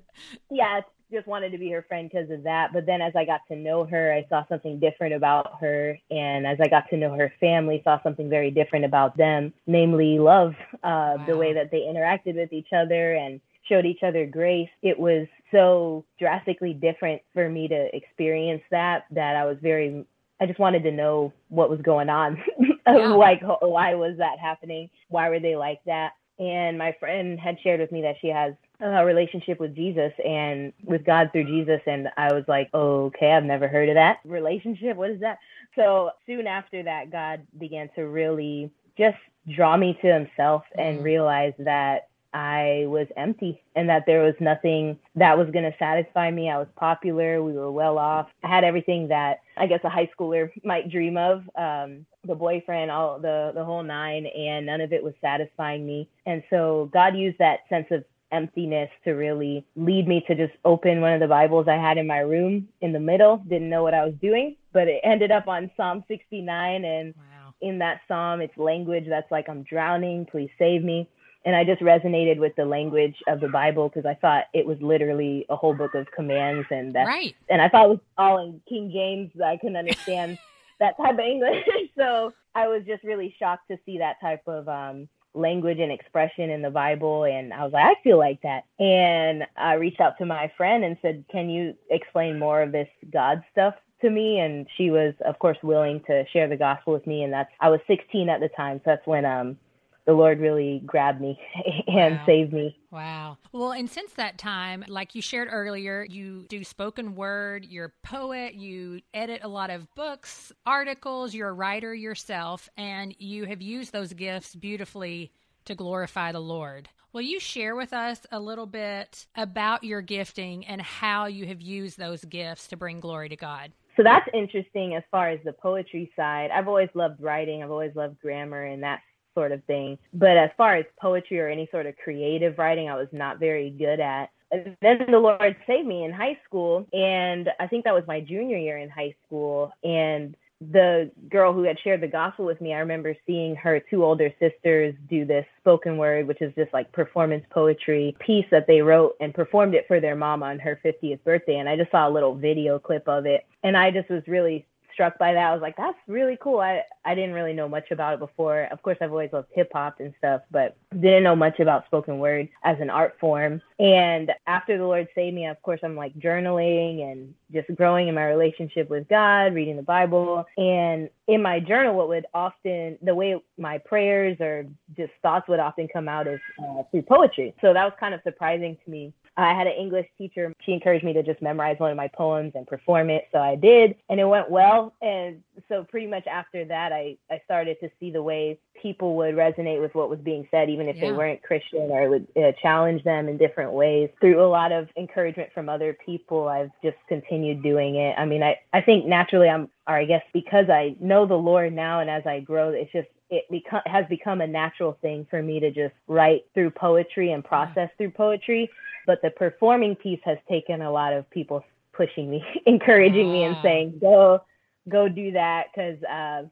Yeah, 0.50 0.80
just 1.14 1.26
wanted 1.26 1.50
to 1.50 1.58
be 1.58 1.70
her 1.70 1.84
friend 1.88 2.10
because 2.10 2.30
of 2.30 2.42
that. 2.42 2.72
But 2.72 2.86
then 2.86 3.00
as 3.00 3.12
I 3.16 3.24
got 3.24 3.40
to 3.48 3.56
know 3.56 3.84
her, 3.86 4.12
I 4.12 4.26
saw 4.28 4.44
something 4.48 4.80
different 4.80 5.14
about 5.14 5.60
her. 5.60 5.98
And 6.10 6.46
as 6.46 6.58
I 6.60 6.68
got 6.68 6.88
to 6.90 6.96
know 6.96 7.14
her 7.14 7.32
family, 7.40 7.80
saw 7.84 8.02
something 8.02 8.28
very 8.28 8.50
different 8.50 8.84
about 8.84 9.16
them, 9.16 9.52
namely 9.66 10.18
love, 10.18 10.54
uh, 10.74 11.16
wow. 11.16 11.24
the 11.26 11.36
way 11.36 11.52
that 11.54 11.70
they 11.70 11.80
interacted 11.80 12.36
with 12.36 12.52
each 12.52 12.72
other 12.76 13.14
and 13.14 13.40
showed 13.68 13.86
each 13.86 14.02
other 14.02 14.26
grace. 14.26 14.68
It 14.82 14.98
was 14.98 15.26
so 15.50 16.04
drastically 16.18 16.74
different 16.74 17.22
for 17.32 17.48
me 17.48 17.68
to 17.68 17.88
experience 17.96 18.62
that, 18.70 19.06
that 19.12 19.36
I 19.36 19.46
was 19.46 19.56
very, 19.62 20.04
I 20.40 20.46
just 20.46 20.58
wanted 20.58 20.82
to 20.82 20.92
know 20.92 21.32
what 21.48 21.70
was 21.70 21.80
going 21.80 22.08
on. 22.08 22.42
Yeah. 22.86 23.14
like, 23.14 23.40
why 23.62 23.94
was 23.94 24.18
that 24.18 24.38
happening? 24.38 24.90
Why 25.08 25.30
were 25.30 25.40
they 25.40 25.56
like 25.56 25.80
that? 25.86 26.10
And 26.38 26.76
my 26.76 26.94
friend 27.00 27.40
had 27.40 27.56
shared 27.62 27.80
with 27.80 27.90
me 27.90 28.02
that 28.02 28.16
she 28.20 28.28
has 28.28 28.52
a 28.80 29.04
relationship 29.04 29.60
with 29.60 29.74
Jesus 29.74 30.12
and 30.24 30.72
with 30.84 31.04
God 31.04 31.30
through 31.32 31.44
Jesus. 31.44 31.80
And 31.86 32.08
I 32.16 32.32
was 32.32 32.44
like, 32.48 32.70
okay, 32.74 33.32
I've 33.32 33.44
never 33.44 33.68
heard 33.68 33.88
of 33.88 33.94
that 33.94 34.18
relationship. 34.24 34.96
What 34.96 35.10
is 35.10 35.20
that? 35.20 35.38
So 35.76 36.10
soon 36.26 36.46
after 36.46 36.82
that, 36.82 37.10
God 37.10 37.46
began 37.58 37.88
to 37.94 38.02
really 38.02 38.70
just 38.96 39.18
draw 39.54 39.76
me 39.76 39.98
to 40.02 40.12
himself 40.12 40.62
and 40.76 40.96
mm-hmm. 40.96 41.04
realize 41.04 41.54
that 41.58 42.08
I 42.34 42.84
was 42.88 43.06
empty 43.16 43.62
and 43.76 43.88
that 43.88 44.06
there 44.06 44.22
was 44.22 44.34
nothing 44.40 44.98
that 45.14 45.38
was 45.38 45.48
going 45.50 45.64
to 45.64 45.78
satisfy 45.78 46.32
me. 46.32 46.50
I 46.50 46.58
was 46.58 46.66
popular. 46.74 47.42
We 47.42 47.52
were 47.52 47.70
well 47.70 47.96
off. 47.96 48.26
I 48.42 48.48
had 48.48 48.64
everything 48.64 49.08
that 49.08 49.40
I 49.56 49.68
guess 49.68 49.80
a 49.84 49.88
high 49.88 50.10
schooler 50.18 50.50
might 50.64 50.90
dream 50.90 51.16
of. 51.16 51.44
Um, 51.56 52.06
the 52.26 52.34
boyfriend, 52.34 52.90
all 52.90 53.20
the, 53.20 53.52
the 53.54 53.64
whole 53.64 53.82
nine, 53.82 54.26
and 54.26 54.66
none 54.66 54.80
of 54.80 54.92
it 54.92 55.04
was 55.04 55.14
satisfying 55.20 55.86
me. 55.86 56.08
And 56.26 56.42
so 56.50 56.90
God 56.92 57.16
used 57.16 57.38
that 57.38 57.60
sense 57.68 57.86
of 57.90 58.04
emptiness 58.34 58.90
to 59.04 59.12
really 59.12 59.64
lead 59.76 60.08
me 60.08 60.24
to 60.26 60.34
just 60.34 60.52
open 60.64 61.00
one 61.00 61.12
of 61.12 61.20
the 61.20 61.28
Bibles 61.28 61.68
I 61.68 61.76
had 61.76 61.98
in 61.98 62.06
my 62.06 62.18
room 62.18 62.68
in 62.80 62.92
the 62.92 63.00
middle. 63.00 63.42
Didn't 63.48 63.70
know 63.70 63.82
what 63.82 63.94
I 63.94 64.04
was 64.04 64.14
doing, 64.20 64.56
but 64.72 64.88
it 64.88 65.00
ended 65.04 65.30
up 65.30 65.48
on 65.48 65.70
Psalm 65.76 66.04
69. 66.08 66.84
And 66.84 67.14
wow. 67.16 67.54
in 67.60 67.78
that 67.78 68.00
psalm, 68.08 68.40
it's 68.40 68.56
language 68.56 69.04
that's 69.08 69.30
like, 69.30 69.48
I'm 69.48 69.62
drowning, 69.62 70.26
please 70.30 70.50
save 70.58 70.82
me. 70.82 71.08
And 71.46 71.54
I 71.54 71.62
just 71.62 71.82
resonated 71.82 72.38
with 72.38 72.56
the 72.56 72.64
language 72.64 73.16
of 73.28 73.40
the 73.40 73.48
Bible 73.48 73.88
because 73.88 74.06
I 74.06 74.14
thought 74.14 74.44
it 74.54 74.66
was 74.66 74.78
literally 74.80 75.44
a 75.50 75.56
whole 75.56 75.74
book 75.74 75.94
of 75.94 76.06
commands, 76.10 76.66
and 76.70 76.94
that, 76.94 77.06
right. 77.06 77.36
and 77.50 77.60
I 77.60 77.68
thought 77.68 77.84
it 77.84 77.88
was 77.90 77.98
all 78.16 78.38
in 78.42 78.62
King 78.66 78.90
James. 78.90 79.30
That 79.34 79.48
I 79.48 79.56
couldn't 79.58 79.76
understand 79.76 80.38
that 80.80 80.96
type 80.96 81.12
of 81.12 81.20
English, 81.20 81.62
so 81.98 82.32
I 82.54 82.68
was 82.68 82.84
just 82.86 83.04
really 83.04 83.34
shocked 83.38 83.68
to 83.70 83.76
see 83.84 83.98
that 83.98 84.22
type 84.22 84.42
of 84.46 84.66
um, 84.70 85.06
language 85.34 85.78
and 85.78 85.92
expression 85.92 86.50
in 86.50 86.62
the 86.62 86.70
Bible. 86.70 87.24
And 87.24 87.52
I 87.52 87.64
was 87.64 87.72
like, 87.72 87.84
I 87.84 88.02
feel 88.02 88.18
like 88.18 88.40
that. 88.42 88.64
And 88.78 89.44
I 89.56 89.74
reached 89.74 90.00
out 90.00 90.18
to 90.18 90.26
my 90.26 90.50
friend 90.56 90.84
and 90.84 90.96
said, 91.02 91.24
Can 91.30 91.50
you 91.50 91.74
explain 91.90 92.38
more 92.38 92.62
of 92.62 92.72
this 92.72 92.88
God 93.12 93.42
stuff 93.52 93.74
to 94.02 94.10
me? 94.10 94.38
And 94.38 94.66
she 94.76 94.90
was, 94.90 95.14
of 95.24 95.38
course, 95.38 95.58
willing 95.62 96.00
to 96.06 96.24
share 96.32 96.48
the 96.48 96.56
gospel 96.56 96.92
with 96.92 97.06
me. 97.06 97.22
And 97.22 97.32
that's, 97.32 97.50
I 97.60 97.68
was 97.68 97.80
16 97.86 98.28
at 98.28 98.40
the 98.40 98.48
time. 98.48 98.78
So 98.78 98.82
that's 98.86 99.06
when 99.06 99.24
um, 99.24 99.58
the 100.06 100.12
Lord 100.12 100.38
really 100.38 100.82
grabbed 100.84 101.20
me 101.20 101.38
and 101.86 102.16
wow. 102.16 102.26
saved 102.26 102.52
me. 102.52 102.76
Wow. 102.90 103.38
Well, 103.52 103.72
and 103.72 103.88
since 103.88 104.12
that 104.12 104.38
time, 104.38 104.84
like 104.88 105.14
you 105.14 105.22
shared 105.22 105.48
earlier, 105.50 106.06
you 106.08 106.46
do 106.48 106.62
spoken 106.62 107.14
word, 107.14 107.64
you're 107.64 107.86
a 107.86 108.06
poet, 108.06 108.54
you 108.54 109.00
edit 109.12 109.40
a 109.42 109.48
lot 109.48 109.70
of 109.70 109.92
books, 109.94 110.52
articles, 110.66 111.34
you're 111.34 111.48
a 111.48 111.54
writer 111.54 111.94
yourself, 111.94 112.68
and 112.76 113.14
you 113.18 113.44
have 113.46 113.62
used 113.62 113.92
those 113.92 114.12
gifts 114.12 114.54
beautifully 114.54 115.32
to 115.64 115.74
glorify 115.74 116.32
the 116.32 116.40
Lord. 116.40 116.88
Will 117.12 117.22
you 117.22 117.40
share 117.40 117.76
with 117.76 117.92
us 117.92 118.26
a 118.32 118.40
little 118.40 118.66
bit 118.66 119.26
about 119.36 119.84
your 119.84 120.02
gifting 120.02 120.66
and 120.66 120.82
how 120.82 121.26
you 121.26 121.46
have 121.46 121.60
used 121.60 121.96
those 121.96 122.24
gifts 122.24 122.68
to 122.68 122.76
bring 122.76 123.00
glory 123.00 123.28
to 123.28 123.36
God? 123.36 123.72
So 123.96 124.02
that's 124.02 124.28
interesting 124.34 124.96
as 124.96 125.04
far 125.10 125.30
as 125.30 125.38
the 125.44 125.52
poetry 125.52 126.10
side. 126.16 126.50
I've 126.52 126.66
always 126.66 126.88
loved 126.94 127.22
writing, 127.22 127.62
I've 127.62 127.70
always 127.70 127.94
loved 127.94 128.20
grammar 128.20 128.64
and 128.64 128.82
that 128.82 129.00
sort 129.34 129.52
of 129.52 129.62
thing. 129.64 129.98
But 130.12 130.36
as 130.36 130.50
far 130.56 130.76
as 130.76 130.84
poetry 131.00 131.40
or 131.40 131.48
any 131.48 131.68
sort 131.70 131.86
of 131.86 131.96
creative 131.96 132.58
writing, 132.58 132.88
I 132.88 132.96
was 132.96 133.08
not 133.12 133.38
very 133.38 133.70
good 133.70 134.00
at. 134.00 134.30
Then 134.50 135.06
the 135.10 135.18
Lord 135.18 135.56
saved 135.66 135.86
me 135.86 136.04
in 136.04 136.12
high 136.12 136.38
school. 136.46 136.86
And 136.92 137.50
I 137.58 137.66
think 137.66 137.84
that 137.84 137.94
was 137.94 138.04
my 138.06 138.20
junior 138.20 138.56
year 138.56 138.78
in 138.78 138.88
high 138.88 139.14
school. 139.26 139.72
And 139.82 140.36
the 140.60 141.10
girl 141.28 141.52
who 141.52 141.64
had 141.64 141.78
shared 141.82 142.00
the 142.00 142.08
gospel 142.08 142.44
with 142.44 142.60
me, 142.60 142.72
I 142.72 142.78
remember 142.78 143.16
seeing 143.26 143.56
her 143.56 143.80
two 143.80 144.04
older 144.04 144.32
sisters 144.38 144.94
do 145.10 145.24
this 145.24 145.44
spoken 145.60 145.98
word, 145.98 146.28
which 146.28 146.40
is 146.40 146.54
just 146.54 146.72
like 146.72 146.92
performance 146.92 147.44
poetry 147.50 148.16
piece 148.20 148.46
that 148.50 148.66
they 148.66 148.80
wrote 148.80 149.16
and 149.20 149.34
performed 149.34 149.74
it 149.74 149.86
for 149.88 150.00
their 150.00 150.14
mom 150.14 150.42
on 150.42 150.58
her 150.60 150.80
50th 150.84 151.22
birthday. 151.24 151.56
And 151.56 151.68
I 151.68 151.76
just 151.76 151.90
saw 151.90 152.08
a 152.08 152.10
little 152.10 152.34
video 152.34 152.78
clip 152.78 153.08
of 153.08 153.26
it. 153.26 153.44
And 153.62 153.76
I 153.76 153.90
just 153.90 154.08
was 154.08 154.22
really 154.26 154.66
struck 154.94 155.18
by 155.18 155.34
that. 155.34 155.50
I 155.50 155.52
was 155.52 155.60
like, 155.60 155.76
that's 155.76 155.98
really 156.08 156.38
cool. 156.40 156.60
I, 156.60 156.82
I 157.04 157.14
didn't 157.14 157.34
really 157.34 157.52
know 157.52 157.68
much 157.68 157.90
about 157.90 158.14
it 158.14 158.20
before. 158.20 158.68
Of 158.72 158.80
course, 158.82 158.96
I've 159.00 159.10
always 159.10 159.32
loved 159.32 159.48
hip 159.52 159.70
hop 159.72 160.00
and 160.00 160.14
stuff, 160.18 160.40
but 160.50 160.76
didn't 160.92 161.24
know 161.24 161.36
much 161.36 161.60
about 161.60 161.84
spoken 161.86 162.18
word 162.18 162.48
as 162.62 162.76
an 162.80 162.88
art 162.88 163.16
form. 163.20 163.60
And 163.78 164.32
after 164.46 164.78
the 164.78 164.84
Lord 164.84 165.08
saved 165.14 165.34
me, 165.34 165.46
of 165.46 165.60
course, 165.62 165.80
I'm 165.82 165.96
like 165.96 166.14
journaling 166.14 167.02
and 167.02 167.34
just 167.52 167.74
growing 167.74 168.08
in 168.08 168.14
my 168.14 168.24
relationship 168.24 168.88
with 168.88 169.08
God, 169.08 169.54
reading 169.54 169.76
the 169.76 169.82
Bible. 169.82 170.46
And 170.56 171.10
in 171.28 171.42
my 171.42 171.60
journal, 171.60 171.94
what 171.94 172.08
would 172.08 172.26
often, 172.32 172.98
the 173.02 173.14
way 173.14 173.36
my 173.58 173.78
prayers 173.78 174.36
or 174.40 174.66
just 174.96 175.12
thoughts 175.22 175.48
would 175.48 175.60
often 175.60 175.88
come 175.88 176.08
out 176.08 176.26
is 176.26 176.40
uh, 176.58 176.82
through 176.90 177.02
poetry. 177.02 177.54
So 177.60 177.74
that 177.74 177.84
was 177.84 177.92
kind 177.98 178.14
of 178.14 178.20
surprising 178.22 178.78
to 178.84 178.90
me 178.90 179.12
I 179.36 179.54
had 179.54 179.66
an 179.66 179.74
English 179.74 180.06
teacher. 180.16 180.52
She 180.64 180.72
encouraged 180.72 181.04
me 181.04 181.12
to 181.12 181.22
just 181.22 181.42
memorize 181.42 181.78
one 181.78 181.90
of 181.90 181.96
my 181.96 182.08
poems 182.08 182.52
and 182.54 182.66
perform 182.66 183.10
it. 183.10 183.28
So 183.32 183.38
I 183.38 183.56
did, 183.56 183.96
and 184.08 184.20
it 184.20 184.24
went 184.24 184.50
well. 184.50 184.94
And 185.02 185.42
so 185.68 185.84
pretty 185.84 186.06
much 186.06 186.26
after 186.26 186.64
that, 186.66 186.92
I, 186.92 187.16
I 187.30 187.40
started 187.44 187.78
to 187.80 187.90
see 187.98 188.10
the 188.10 188.22
ways 188.22 188.56
people 188.80 189.16
would 189.16 189.34
resonate 189.34 189.80
with 189.80 189.94
what 189.94 190.10
was 190.10 190.18
being 190.20 190.46
said, 190.50 190.70
even 190.70 190.88
if 190.88 190.96
yeah. 190.96 191.06
they 191.06 191.12
weren't 191.12 191.42
Christian 191.42 191.90
or 191.90 192.02
it 192.02 192.08
would 192.08 192.26
uh, 192.36 192.52
challenge 192.60 193.02
them 193.02 193.28
in 193.28 193.36
different 193.38 193.72
ways. 193.72 194.10
Through 194.20 194.44
a 194.44 194.46
lot 194.46 194.72
of 194.72 194.88
encouragement 194.96 195.50
from 195.52 195.68
other 195.68 195.96
people, 196.04 196.48
I've 196.48 196.70
just 196.82 196.96
continued 197.08 197.62
doing 197.62 197.96
it. 197.96 198.14
I 198.18 198.26
mean, 198.26 198.42
I, 198.42 198.58
I 198.72 198.80
think 198.82 199.06
naturally 199.06 199.48
I'm, 199.48 199.68
or 199.88 199.96
I 199.96 200.04
guess 200.04 200.22
because 200.32 200.68
I 200.68 200.96
know 201.00 201.26
the 201.26 201.34
Lord 201.34 201.72
now 201.72 202.00
and 202.00 202.10
as 202.10 202.26
I 202.26 202.40
grow, 202.40 202.70
it's 202.70 202.92
just 202.92 203.08
it 203.30 203.44
become 203.50 203.80
has 203.86 204.04
become 204.08 204.40
a 204.42 204.46
natural 204.46 204.98
thing 205.00 205.26
for 205.30 205.42
me 205.42 205.58
to 205.58 205.70
just 205.70 205.94
write 206.06 206.44
through 206.52 206.70
poetry 206.70 207.32
and 207.32 207.42
process 207.42 207.88
through 207.96 208.10
poetry 208.10 208.70
but 209.06 209.22
the 209.22 209.30
performing 209.30 209.96
piece 209.96 210.20
has 210.24 210.38
taken 210.48 210.82
a 210.82 210.90
lot 210.90 211.12
of 211.12 211.28
people 211.30 211.64
pushing 211.92 212.30
me, 212.30 212.44
encouraging 212.66 213.32
me, 213.32 213.44
and 213.44 213.56
saying, 213.62 213.98
"Go, 214.00 214.40
go 214.88 215.08
do 215.08 215.32
that," 215.32 215.66
because 215.74 216.02
uh, 216.04 216.42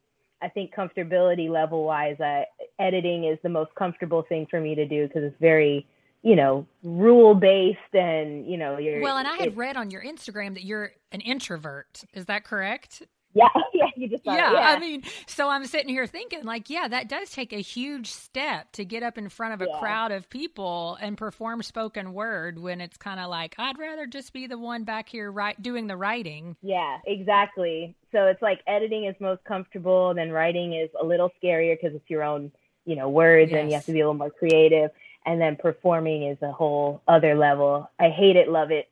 I 0.42 0.48
think 0.48 0.74
comfortability 0.74 1.48
level 1.48 1.84
wise, 1.84 2.18
uh, 2.20 2.42
editing 2.78 3.24
is 3.24 3.38
the 3.42 3.48
most 3.48 3.74
comfortable 3.74 4.22
thing 4.28 4.46
for 4.50 4.60
me 4.60 4.74
to 4.74 4.86
do 4.86 5.06
because 5.06 5.24
it's 5.24 5.40
very 5.40 5.86
you 6.22 6.36
know 6.36 6.66
rule 6.84 7.34
based 7.34 7.78
and 7.92 8.46
you 8.46 8.56
know 8.56 8.78
you're 8.78 9.00
well 9.00 9.18
and 9.18 9.26
i 9.26 9.36
had 9.38 9.56
read 9.56 9.76
on 9.76 9.90
your 9.90 10.00
instagram 10.02 10.54
that 10.54 10.62
you're 10.62 10.92
an 11.10 11.20
introvert. 11.20 12.04
Is 12.14 12.26
that 12.26 12.44
correct 12.44 13.02
Yeah, 13.34 13.48
yeah, 13.74 13.86
you 13.96 14.08
just 14.08 14.24
yeah, 14.24 14.52
yeah. 14.52 14.58
I 14.60 14.78
mean, 14.78 15.02
so 15.26 15.48
I'm 15.48 15.64
sitting 15.66 15.88
here 15.88 16.06
thinking, 16.06 16.44
like, 16.44 16.68
yeah, 16.68 16.88
that 16.88 17.08
does 17.08 17.30
take 17.30 17.52
a 17.52 17.60
huge 17.60 18.10
step 18.10 18.70
to 18.72 18.84
get 18.84 19.02
up 19.02 19.16
in 19.16 19.28
front 19.28 19.54
of 19.54 19.62
a 19.62 19.70
Yeah. 19.70 19.78
crowd 19.78 20.12
of 20.12 20.28
people 20.28 20.98
and 21.00 21.16
perform 21.16 21.62
spoken 21.62 22.12
word 22.12 22.58
when 22.58 22.80
it's 22.80 22.96
kind 22.96 23.18
of 23.20 23.30
like, 23.30 23.54
I'd 23.58 23.78
rather 23.78 24.06
just 24.06 24.32
be 24.32 24.46
the 24.46 24.58
one 24.58 24.84
back 24.84 25.08
here 25.08 25.30
right 25.30 25.60
doing 25.60 25.86
the 25.86 25.96
writing. 25.96 26.56
Yeah, 26.62 26.98
exactly. 27.06 27.94
So 28.12 28.26
it's 28.26 28.42
like 28.42 28.60
editing 28.66 29.04
is 29.06 29.14
most 29.18 29.42
comfortable, 29.44 30.12
then 30.14 30.30
writing 30.30 30.74
is 30.74 30.90
a 31.00 31.04
little 31.04 31.30
scarier 31.42 31.76
because 31.80 31.96
it's 31.96 32.10
your 32.10 32.22
own, 32.22 32.52
you 32.84 32.96
know, 32.96 33.08
words 33.08 33.52
and 33.52 33.68
you 33.68 33.74
have 33.74 33.86
to 33.86 33.92
be 33.92 34.00
a 34.00 34.04
little 34.04 34.14
more 34.18 34.30
creative. 34.30 34.90
And 35.24 35.40
then 35.40 35.56
performing 35.56 36.24
is 36.24 36.38
a 36.42 36.50
whole 36.50 37.00
other 37.06 37.36
level. 37.36 37.88
I 38.00 38.08
hate 38.08 38.36
it, 38.36 38.48
love 38.48 38.70
it. 38.70 38.88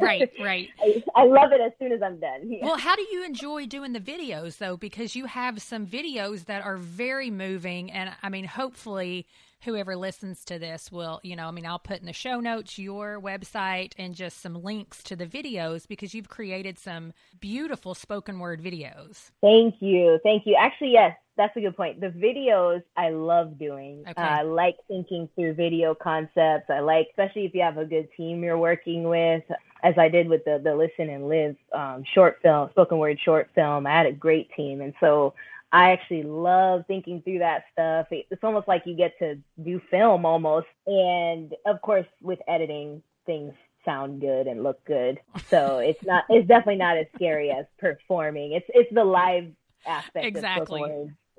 Right, 0.00 0.30
right. 0.40 0.68
I, 0.82 1.02
I 1.16 1.24
love 1.24 1.52
it 1.52 1.60
as 1.60 1.72
soon 1.78 1.92
as 1.92 2.02
I'm 2.02 2.20
done. 2.20 2.50
Yeah. 2.50 2.64
Well, 2.64 2.76
how 2.76 2.96
do 2.96 3.06
you 3.10 3.24
enjoy 3.24 3.66
doing 3.66 3.92
the 3.92 4.00
videos 4.00 4.58
though? 4.58 4.76
Because 4.76 5.16
you 5.16 5.26
have 5.26 5.62
some 5.62 5.86
videos 5.86 6.44
that 6.46 6.64
are 6.64 6.76
very 6.76 7.30
moving, 7.30 7.90
and 7.90 8.10
I 8.22 8.28
mean, 8.28 8.44
hopefully, 8.44 9.26
whoever 9.62 9.96
listens 9.96 10.44
to 10.46 10.58
this 10.58 10.90
will, 10.90 11.20
you 11.22 11.36
know, 11.36 11.48
I 11.48 11.50
mean, 11.50 11.66
I'll 11.66 11.78
put 11.78 12.00
in 12.00 12.06
the 12.06 12.12
show 12.12 12.40
notes 12.40 12.78
your 12.78 13.20
website 13.20 13.92
and 13.98 14.14
just 14.14 14.40
some 14.40 14.62
links 14.62 15.02
to 15.04 15.16
the 15.16 15.26
videos 15.26 15.86
because 15.86 16.14
you've 16.14 16.28
created 16.28 16.78
some 16.78 17.12
beautiful 17.40 17.94
spoken 17.94 18.38
word 18.38 18.62
videos. 18.62 19.30
Thank 19.40 19.76
you. 19.80 20.18
Thank 20.22 20.46
you. 20.46 20.56
Actually, 20.58 20.92
yes, 20.92 21.16
that's 21.36 21.56
a 21.56 21.60
good 21.60 21.76
point. 21.76 22.00
The 22.00 22.08
videos 22.08 22.82
I 22.96 23.10
love 23.10 23.58
doing. 23.58 24.04
Okay. 24.08 24.20
Uh, 24.20 24.40
I 24.40 24.42
like 24.42 24.76
thinking 24.88 25.28
through 25.34 25.54
video 25.54 25.94
concepts. 25.94 26.68
I 26.68 26.80
like, 26.80 27.08
especially 27.10 27.46
if 27.46 27.54
you 27.54 27.62
have 27.62 27.78
a 27.78 27.84
good 27.84 28.08
team 28.16 28.42
you're 28.42 28.58
working 28.58 29.04
with, 29.04 29.44
as 29.82 29.94
I 29.96 30.08
did 30.08 30.28
with 30.28 30.44
the, 30.44 30.60
the 30.62 30.74
Listen 30.74 31.08
and 31.08 31.28
Live 31.28 31.56
um, 31.72 32.04
short 32.14 32.38
film, 32.42 32.68
spoken 32.70 32.98
word 32.98 33.18
short 33.24 33.48
film. 33.54 33.86
I 33.86 33.96
had 33.96 34.06
a 34.06 34.12
great 34.12 34.50
team. 34.54 34.80
And 34.80 34.92
so 35.00 35.32
I 35.72 35.92
actually 35.92 36.24
love 36.24 36.84
thinking 36.86 37.22
through 37.22 37.40
that 37.40 37.64
stuff. 37.72 38.08
It's 38.10 38.42
almost 38.42 38.66
like 38.66 38.82
you 38.86 38.96
get 38.96 39.18
to 39.20 39.38
do 39.62 39.80
film 39.90 40.26
almost. 40.26 40.66
And 40.86 41.54
of 41.66 41.80
course, 41.80 42.06
with 42.20 42.40
editing, 42.48 43.02
things 43.26 43.54
sound 43.84 44.20
good 44.20 44.46
and 44.46 44.62
look 44.62 44.84
good. 44.84 45.20
So 45.48 45.78
it's 45.84 46.04
not, 46.04 46.24
it's 46.28 46.48
definitely 46.48 46.76
not 46.76 46.96
as 46.96 47.06
scary 47.14 47.50
as 47.50 47.66
performing. 47.78 48.52
It's, 48.52 48.66
it's 48.70 48.92
the 48.92 49.04
live 49.04 49.52
aspect 49.86 50.26
Exactly. 50.26 50.82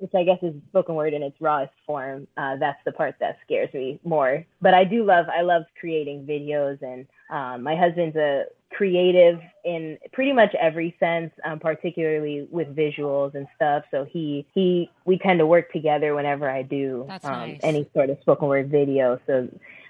Of 0.02 0.08
spoken 0.08 0.14
word, 0.14 0.14
which 0.14 0.14
I 0.14 0.24
guess 0.24 0.42
is 0.42 0.54
spoken 0.68 0.94
word 0.94 1.14
in 1.14 1.22
its 1.22 1.40
rawest 1.40 1.72
form. 1.86 2.26
Uh, 2.36 2.56
that's 2.56 2.78
the 2.84 2.92
part 2.92 3.16
that 3.20 3.38
scares 3.44 3.72
me 3.72 4.00
more. 4.04 4.44
But 4.60 4.74
I 4.74 4.84
do 4.84 5.04
love, 5.04 5.26
I 5.28 5.42
love 5.42 5.64
creating 5.78 6.26
videos, 6.26 6.82
and 6.82 7.06
um, 7.30 7.62
my 7.62 7.76
husband's 7.76 8.16
a 8.16 8.44
creative 8.70 9.38
in 9.64 9.98
pretty 10.12 10.32
much 10.32 10.54
every 10.54 10.96
sense, 10.98 11.32
um, 11.44 11.58
particularly 11.58 12.46
with 12.50 12.74
visuals 12.74 13.34
and 13.34 13.46
stuff. 13.54 13.84
So 13.90 14.04
he 14.04 14.46
he 14.54 14.90
we 15.04 15.18
kind 15.18 15.40
of 15.40 15.48
work 15.48 15.72
together 15.72 16.14
whenever 16.14 16.48
I 16.48 16.62
do 16.62 17.06
um, 17.08 17.20
nice. 17.22 17.60
any 17.62 17.88
sort 17.94 18.10
of 18.10 18.18
spoken 18.20 18.48
word 18.48 18.70
video. 18.70 19.20
So 19.26 19.48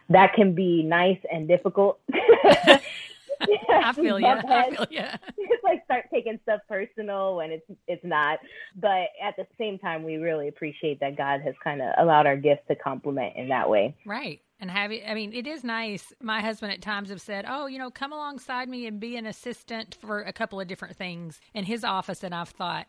that 0.08 0.34
can 0.34 0.54
be 0.54 0.82
nice 0.82 1.18
and 1.32 1.48
difficult. 1.48 2.00
I 3.68 3.92
feel 3.92 4.18
you. 4.18 4.26
I 4.26 4.70
feel 4.70 4.86
you. 4.90 5.00
it's 5.38 5.64
like 5.64 5.84
start 5.84 6.06
taking 6.12 6.38
stuff 6.42 6.60
personal 6.68 7.36
when 7.36 7.50
it's 7.50 7.64
it's 7.86 8.04
not. 8.04 8.38
But 8.76 9.08
at 9.22 9.36
the 9.36 9.46
same 9.58 9.78
time, 9.78 10.02
we 10.02 10.16
really 10.16 10.48
appreciate 10.48 11.00
that 11.00 11.16
God 11.16 11.40
has 11.42 11.54
kind 11.62 11.80
of 11.80 11.88
allowed 11.98 12.26
our 12.26 12.36
gifts 12.36 12.62
to 12.68 12.74
complement 12.74 13.36
in 13.36 13.48
that 13.48 13.68
way. 13.68 13.94
Right. 14.04 14.40
And 14.60 14.70
have 14.70 14.92
it, 14.92 15.02
I 15.08 15.14
mean, 15.14 15.32
it 15.32 15.48
is 15.48 15.64
nice. 15.64 16.12
My 16.20 16.40
husband 16.40 16.72
at 16.72 16.80
times 16.80 17.10
have 17.10 17.20
said, 17.20 17.44
Oh, 17.48 17.66
you 17.66 17.78
know, 17.78 17.90
come 17.90 18.12
alongside 18.12 18.68
me 18.68 18.86
and 18.86 19.00
be 19.00 19.16
an 19.16 19.26
assistant 19.26 19.96
for 20.00 20.20
a 20.20 20.32
couple 20.32 20.60
of 20.60 20.68
different 20.68 20.96
things 20.96 21.40
in 21.52 21.64
his 21.64 21.82
office. 21.82 22.22
And 22.22 22.32
I've 22.32 22.50
thought, 22.50 22.86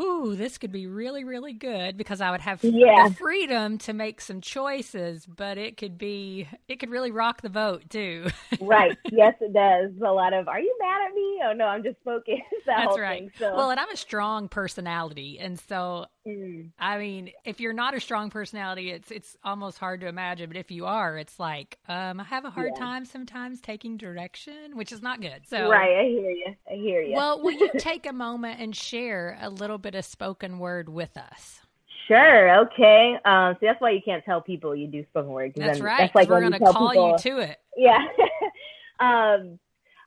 Ooh, 0.00 0.34
this 0.34 0.58
could 0.58 0.72
be 0.72 0.86
really, 0.86 1.24
really 1.24 1.52
good 1.52 1.96
because 1.96 2.20
I 2.20 2.30
would 2.30 2.40
have 2.40 2.60
Yeah. 2.62 3.04
the 3.04 3.14
freedom 3.14 3.78
to 3.78 3.92
make 3.92 4.20
some 4.20 4.40
choices, 4.40 5.26
but 5.26 5.56
it 5.58 5.76
could 5.76 5.98
be, 5.98 6.48
it 6.68 6.80
could 6.80 6.90
really 6.90 7.10
rock 7.12 7.42
the 7.42 7.50
boat 7.50 7.88
too. 7.90 8.26
right? 8.60 8.98
Yes, 9.10 9.34
it 9.40 9.52
does. 9.52 9.92
A 10.04 10.12
lot 10.12 10.32
of 10.32 10.48
"Are 10.48 10.60
you 10.60 10.76
mad 10.80 11.08
at 11.08 11.14
me?" 11.14 11.40
Oh 11.44 11.52
no, 11.52 11.66
I'm 11.66 11.82
just 11.82 11.96
focused. 12.04 12.42
that 12.66 12.76
That's 12.76 12.98
right. 12.98 13.20
Thing, 13.22 13.32
so 13.38 13.46
Well, 13.56 13.70
and 13.70 13.78
I'm 13.80 13.90
a 13.90 13.96
strong 13.96 14.48
personality. 14.48 15.38
And 15.38 15.58
so 15.58 16.06
mm, 16.26 16.70
I 16.78 16.98
mean, 16.98 17.30
if 17.44 17.60
you're 17.60 17.72
not 17.72 17.94
a 17.94 18.00
strong 18.00 18.30
personality, 18.30 18.90
it's 18.90 19.10
it's 19.10 19.36
almost 19.44 19.78
hard 19.78 20.00
to 20.00 20.08
imagine. 20.08 20.48
But 20.50 20.56
if 20.56 20.70
you 20.70 20.86
are, 20.86 21.16
it's 21.18 21.38
like 21.38 21.78
um, 21.88 22.20
I 22.20 22.24
have 22.24 22.44
a 22.44 22.50
hard 22.50 22.74
Yeah. 22.74 22.78
time 22.78 23.04
sometimes 23.04 23.60
taking 23.60 23.96
direction, 23.96 24.76
which 24.76 24.92
is 24.92 25.02
not 25.02 25.20
good. 25.20 25.42
So, 25.46 25.68
right, 25.68 25.96
I 26.00 26.04
hear 26.04 26.30
you. 26.30 26.56
I 26.70 26.74
hear 26.74 27.02
you. 27.02 27.14
well, 27.14 27.40
will 27.42 27.52
you 27.52 27.70
take 27.76 28.06
a 28.06 28.12
moment 28.12 28.60
and 28.60 28.74
share 28.74 29.38
a 29.40 29.50
little 29.50 29.78
bit 29.84 29.94
of 29.94 30.04
spoken 30.04 30.58
word 30.58 30.88
with 30.88 31.16
us? 31.16 31.60
sure, 32.08 32.60
okay. 32.66 33.16
Um, 33.24 33.54
so 33.54 33.66
that's 33.66 33.80
why 33.80 33.90
you 33.90 34.00
can't 34.04 34.24
tell 34.24 34.40
people 34.40 34.74
you 34.74 34.86
do 34.86 35.04
spoken 35.10 35.30
word. 35.30 35.52
That's 35.56 35.78
then- 35.78 35.86
right. 35.86 35.98
That's 35.98 36.14
like 36.14 36.28
we're 36.28 36.40
going 36.40 36.52
to 36.52 36.58
call 36.58 36.90
people, 36.90 37.10
you 37.10 37.18
to 37.18 37.38
it. 37.38 37.58
yeah. 37.76 37.98
um, 39.00 39.58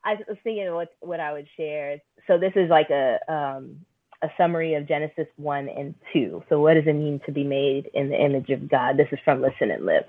I 0.04 0.16
was 0.28 0.38
thinking 0.44 0.74
what 0.74 0.90
what 1.00 1.20
I 1.20 1.34
would 1.34 1.48
share. 1.58 2.00
So 2.28 2.38
this 2.38 2.54
is 2.56 2.70
like 2.70 2.90
a 2.90 3.20
um 3.32 3.78
a 4.24 4.30
summary 4.38 4.74
of 4.76 4.88
Genesis 4.88 5.28
one 5.36 5.70
and 5.70 5.94
two. 6.14 6.44
So 6.50 6.60
what 6.60 6.76
does 6.76 6.86
it 6.88 6.94
mean 6.94 7.20
to 7.26 7.32
be 7.32 7.44
made 7.44 7.90
in 7.94 8.10
the 8.10 8.16
image 8.16 8.50
of 8.50 8.70
God? 8.70 8.98
This 8.98 9.08
is 9.12 9.20
from 9.24 9.42
Listen 9.42 9.70
and 9.72 9.86
Live. 9.86 10.06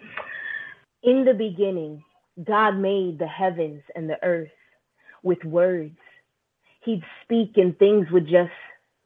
In 1.02 1.24
the 1.24 1.34
beginning, 1.34 2.02
God 2.44 2.78
made 2.78 3.18
the 3.18 3.26
heavens 3.26 3.82
and 3.94 4.08
the 4.08 4.22
earth 4.22 4.48
with 5.22 5.42
words. 5.44 5.96
He'd 6.84 7.02
speak 7.24 7.52
and 7.56 7.76
things 7.78 8.06
would 8.10 8.26
just 8.28 8.52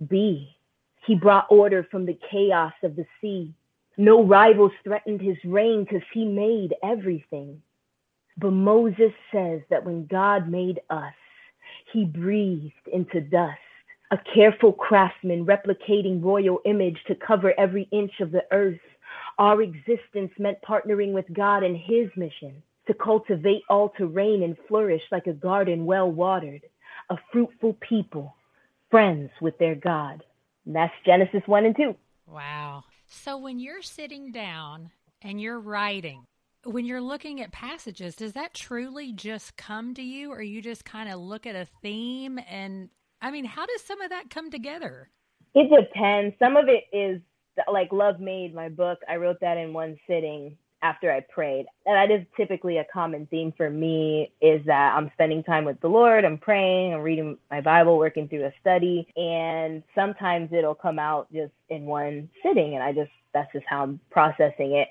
be. 0.09 0.57
He 1.07 1.15
brought 1.15 1.47
order 1.51 1.87
from 1.91 2.07
the 2.07 2.19
chaos 2.31 2.73
of 2.83 2.97
the 2.97 3.07
sea. 3.21 3.55
No 3.97 4.25
rivals 4.25 4.73
threatened 4.85 5.21
his 5.21 5.37
reign 5.45 5.85
because 5.85 6.03
he 6.13 6.25
made 6.25 6.75
everything. 6.83 7.61
But 8.39 8.53
Moses 8.53 9.13
says 9.33 9.61
that 9.71 9.85
when 9.85 10.07
God 10.07 10.49
made 10.49 10.81
us, 10.91 11.15
he 11.93 12.05
breathed 12.05 12.89
into 12.93 13.21
dust. 13.21 13.59
A 14.11 14.19
careful 14.35 14.73
craftsman 14.73 15.47
replicating 15.47 16.23
royal 16.23 16.61
image 16.65 16.99
to 17.07 17.15
cover 17.15 17.59
every 17.59 17.89
inch 17.93 18.13
of 18.21 18.31
the 18.31 18.45
earth. 18.51 18.81
Our 19.39 19.63
existence 19.63 20.33
meant 20.39 20.61
partnering 20.63 21.13
with 21.13 21.33
God 21.33 21.63
in 21.63 21.75
his 21.75 22.09
mission 22.17 22.63
to 22.87 22.95
cultivate 22.95 23.63
all 23.71 23.91
terrain 23.91 24.43
and 24.43 24.57
flourish 24.69 25.03
like 25.11 25.27
a 25.27 25.33
garden 25.33 25.87
well 25.87 26.11
watered, 26.11 26.63
a 27.11 27.17
fruitful 27.33 27.75
people, 27.81 28.35
friends 28.93 29.31
with 29.41 29.59
their 29.59 29.75
God. 29.75 30.23
And 30.65 30.77
that's 30.77 30.93
Genesis 31.05 31.43
1 31.47 31.67
and 31.67 31.77
2. 31.77 31.97
Wow. 32.29 32.85
So 33.09 33.37
when 33.37 33.59
you're 33.59 33.83
sitting 33.83 34.31
down 34.31 34.93
and 35.21 35.41
you're 35.41 35.59
writing, 35.59 36.23
when 36.65 36.85
you're 36.85 37.01
looking 37.01 37.41
at 37.41 37.51
passages, 37.51 38.15
does 38.15 38.35
that 38.35 38.55
truly 38.55 39.13
just 39.13 39.57
come 39.57 39.95
to 39.95 40.03
you, 40.03 40.31
or 40.31 40.41
you 40.41 40.63
just 40.63 40.85
kind 40.85 41.11
of 41.11 41.19
look 41.19 41.45
at 41.45 41.57
a 41.57 41.67
theme? 41.83 42.39
And 42.49 42.91
I 43.21 43.33
mean, 43.33 43.45
how 43.45 43.67
does 43.67 43.83
some 43.83 44.01
of 44.01 44.11
that 44.11 44.31
come 44.31 44.51
together? 44.51 45.11
It 45.55 45.69
depends. 45.69 46.37
Some 46.39 46.57
of 46.57 46.69
it 46.69 46.85
is 46.97 47.21
like 47.71 47.93
Love 47.93 48.21
Made, 48.21 48.55
my 48.55 48.69
book. 48.69 49.01
I 49.09 49.17
wrote 49.17 49.41
that 49.41 49.57
in 49.57 49.73
one 49.73 49.97
sitting 50.07 50.57
after 50.83 51.13
I 51.13 51.21
prayed. 51.21 51.67
And 51.87 51.97
that 51.97 52.15
is 52.15 52.27
typically 52.37 52.79
a 52.79 52.85
common 52.93 53.27
theme 53.27 53.53
for 53.57 53.71
me 53.71 54.33
is 54.41 54.65
that 54.67 54.95
I'm 54.95 55.11
spending 55.15 55.43
time 55.43 55.65
with 55.65 55.81
the 55.81 55.89
Lord, 55.89 56.25
I'm 56.25 56.39
praying, 56.39 56.93
I'm 56.95 57.01
reading 57.01 57.39
my 57.51 57.61
Bible, 57.61 57.97
working 57.99 58.29
through 58.29 58.47
a 58.47 58.53
study, 58.61 59.07
and 59.17 59.83
sometimes 59.95 60.53
it'll 60.53 60.75
come 60.75 60.99
out 60.99 61.33
just 61.33 61.53
in 61.69 61.87
one 61.87 62.29
sitting 62.43 62.75
and 62.75 62.83
I 62.83 62.93
just 62.93 63.11
that's 63.33 63.51
just 63.53 63.65
how 63.69 63.83
I'm 63.83 64.01
processing 64.11 64.73
it. 64.73 64.89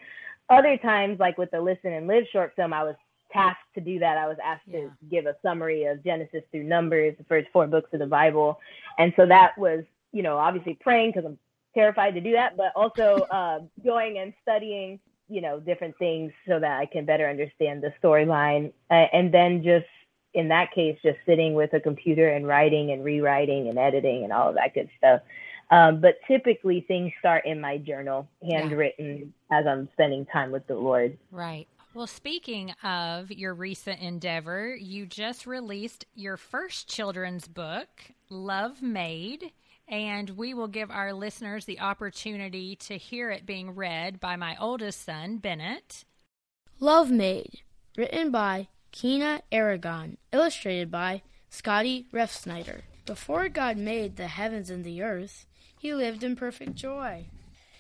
Other 0.50 0.78
times 0.78 1.20
like 1.20 1.38
with 1.38 1.52
the 1.52 1.62
Listen 1.62 1.94
and 1.94 2.08
Live 2.08 2.24
short 2.32 2.54
film, 2.56 2.74
I 2.74 2.84
was 2.84 2.96
tasked 3.32 3.74
to 3.76 3.82
do 3.82 4.00
that. 4.00 4.18
I 4.18 4.28
was 4.28 4.38
asked 4.44 4.68
Yeah. 4.68 4.82
to 4.82 4.92
give 5.10 5.26
a 5.26 5.36
summary 5.42 5.86
of 5.86 6.04
Genesis 6.04 6.44
through 6.52 6.64
Numbers, 6.64 7.16
the 7.18 7.24
first 7.26 7.48
four 7.54 7.68
books 7.68 7.94
of 7.94 8.00
the 8.00 8.08
Bible. 8.08 8.60
And 8.98 9.14
so 9.16 9.26
that 9.28 9.58
was, 9.58 9.84
you 10.12 10.24
know, 10.24 10.38
obviously 10.38 10.74
praying 10.74 11.12
because 11.12 11.26
I'm 11.26 11.38
terrified 11.74 12.16
to 12.16 12.22
do 12.22 12.34
that, 12.34 12.58
but 12.58 12.74
also 12.76 13.26
uh, 13.32 13.60
going 13.84 14.18
and 14.18 14.34
studying, 14.42 15.00
you 15.32 15.40
know, 15.40 15.60
different 15.60 15.98
things 15.98 16.34
so 16.46 16.60
that 16.60 16.80
I 16.80 16.86
can 16.86 17.06
better 17.06 17.28
understand 17.28 17.82
the 17.82 17.94
storyline. 18.04 18.74
Uh, 18.90 19.06
and 19.14 19.34
then 19.34 19.64
just 19.64 19.86
in 20.34 20.50
that 20.50 20.74
case, 20.74 20.98
just 21.04 21.18
sitting 21.26 21.54
with 21.54 21.74
a 21.74 21.80
computer 21.80 22.30
and 22.30 22.46
writing 22.46 22.92
and 22.92 23.04
rewriting 23.04 23.70
and 23.70 23.78
editing 23.78 24.24
and 24.24 24.34
all 24.34 24.50
of 24.50 24.56
that 24.56 24.74
good 24.74 24.90
stuff. 24.98 25.22
Um, 25.70 26.02
but 26.02 26.16
typically, 26.28 26.82
things 26.86 27.14
start 27.20 27.46
in 27.46 27.62
my 27.62 27.78
journal, 27.78 28.28
handwritten, 28.50 29.34
as 29.50 29.66
I'm 29.66 29.88
spending 29.94 30.26
time 30.26 30.52
with 30.52 30.68
the 30.68 30.76
Lord. 30.76 31.18
Right. 31.32 31.68
Well, 31.94 32.08
speaking 32.08 32.72
of 32.84 33.32
your 33.32 33.54
recent 33.54 34.02
endeavor, 34.02 34.76
you 34.76 35.06
just 35.06 35.46
released 35.46 36.06
your 36.14 36.36
first 36.36 36.90
children's 36.90 37.48
book, 37.48 37.88
Love 38.30 38.82
Made, 38.82 39.52
and 39.92 40.30
we 40.32 40.54
will 40.54 40.70
give 40.70 40.90
our 40.90 41.12
listeners 41.12 41.66
the 41.66 41.82
opportunity 41.82 42.78
to 42.78 42.98
hear 42.98 43.30
it 43.30 43.46
being 43.46 43.76
read 43.76 44.22
by 44.22 44.38
my 44.38 44.56
oldest 44.58 45.04
son, 45.04 45.38
Bennett. 45.38 46.06
Love 46.80 47.12
Made, 47.12 47.60
written 47.98 48.32
by 48.32 48.70
Quina 48.94 49.42
Aragon, 49.52 50.18
illustrated 50.32 50.90
by 50.90 51.22
Scotty 51.50 52.08
Reifsnyder. 52.14 52.82
Before 53.06 53.50
God 53.50 53.78
made 53.78 54.16
the 54.16 54.28
heavens 54.28 54.70
and 54.70 54.86
the 54.86 55.04
earth, 55.04 55.46
he 55.78 55.94
lived 55.94 56.24
in 56.24 56.38
perfect 56.38 56.76
joy. 56.76 57.26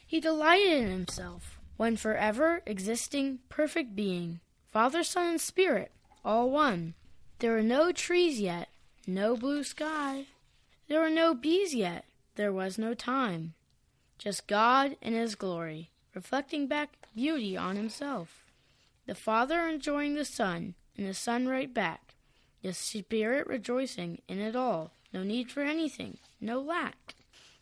He 0.05 0.19
delighted 0.19 0.83
in 0.83 0.91
himself, 0.91 1.57
one 1.77 1.95
forever 1.95 2.61
existing 2.65 3.39
perfect 3.47 3.95
being, 3.95 4.41
Father, 4.71 5.03
Son, 5.03 5.27
and 5.27 5.41
Spirit, 5.41 5.91
all 6.25 6.49
one. 6.49 6.95
There 7.39 7.53
were 7.53 7.63
no 7.63 7.93
trees 7.93 8.41
yet, 8.41 8.67
no 9.07 9.37
blue 9.37 9.63
sky. 9.63 10.25
There 10.91 10.99
were 10.99 11.09
no 11.09 11.33
bees 11.33 11.73
yet, 11.73 12.03
there 12.35 12.51
was 12.51 12.77
no 12.77 12.93
time. 12.93 13.53
Just 14.17 14.45
God 14.45 14.97
in 15.01 15.13
His 15.13 15.35
glory, 15.35 15.89
reflecting 16.13 16.67
back 16.67 16.97
beauty 17.15 17.55
on 17.55 17.77
Himself. 17.77 18.43
The 19.05 19.15
Father 19.15 19.61
enjoying 19.69 20.15
the 20.15 20.25
Son, 20.25 20.75
and 20.97 21.07
the 21.07 21.13
Son 21.13 21.47
right 21.47 21.73
back. 21.73 22.15
The 22.61 22.73
Spirit 22.73 23.47
rejoicing 23.47 24.19
in 24.27 24.41
it 24.41 24.53
all. 24.53 24.91
No 25.13 25.23
need 25.23 25.49
for 25.49 25.61
anything, 25.61 26.17
no 26.41 26.59
lack. 26.59 27.15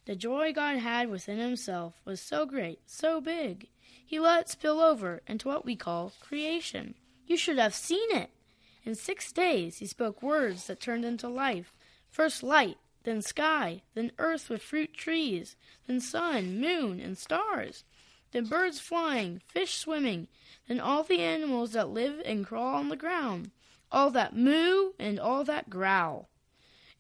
The 0.06 0.16
joy 0.16 0.52
God 0.52 0.78
had 0.78 1.12
within 1.12 1.38
Himself 1.38 2.02
was 2.06 2.20
so 2.20 2.48
great, 2.48 2.80
so 2.88 3.22
big, 3.22 3.68
He 4.04 4.20
let 4.20 4.42
it 4.42 4.50
spill 4.50 4.80
over 4.80 5.22
into 5.28 5.48
what 5.48 5.66
we 5.66 5.76
call 5.76 6.14
creation. 6.20 6.96
You 7.28 7.38
should 7.38 7.60
have 7.60 7.76
seen 7.76 8.10
it. 8.10 8.32
In 8.84 8.96
six 8.96 9.32
days 9.32 9.78
He 9.78 9.86
spoke 9.86 10.24
words 10.24 10.66
that 10.66 10.82
turned 10.82 11.06
into 11.06 11.28
life. 11.28 11.76
First 12.10 12.42
light, 12.42 12.80
then 13.10 13.22
sky, 13.24 13.82
then 13.96 14.12
earth 14.20 14.50
with 14.50 14.62
fruit 14.62 14.94
trees, 14.94 15.56
then 15.88 16.00
sun, 16.00 16.62
moon, 16.62 17.00
and 17.00 17.18
stars, 17.18 17.84
then 18.32 18.46
birds 18.46 18.80
flying, 18.80 19.42
fish 19.48 19.74
swimming, 19.74 20.28
then 20.68 20.80
all 20.80 21.02
the 21.02 21.20
animals 21.20 21.72
that 21.72 21.90
live 21.90 22.22
and 22.24 22.46
crawl 22.46 22.76
on 22.76 22.90
the 22.90 22.96
ground, 22.96 23.50
all 23.92 24.12
that 24.12 24.36
moo 24.36 24.92
and 25.00 25.20
all 25.20 25.44
that 25.44 25.72
growl. 25.72 26.30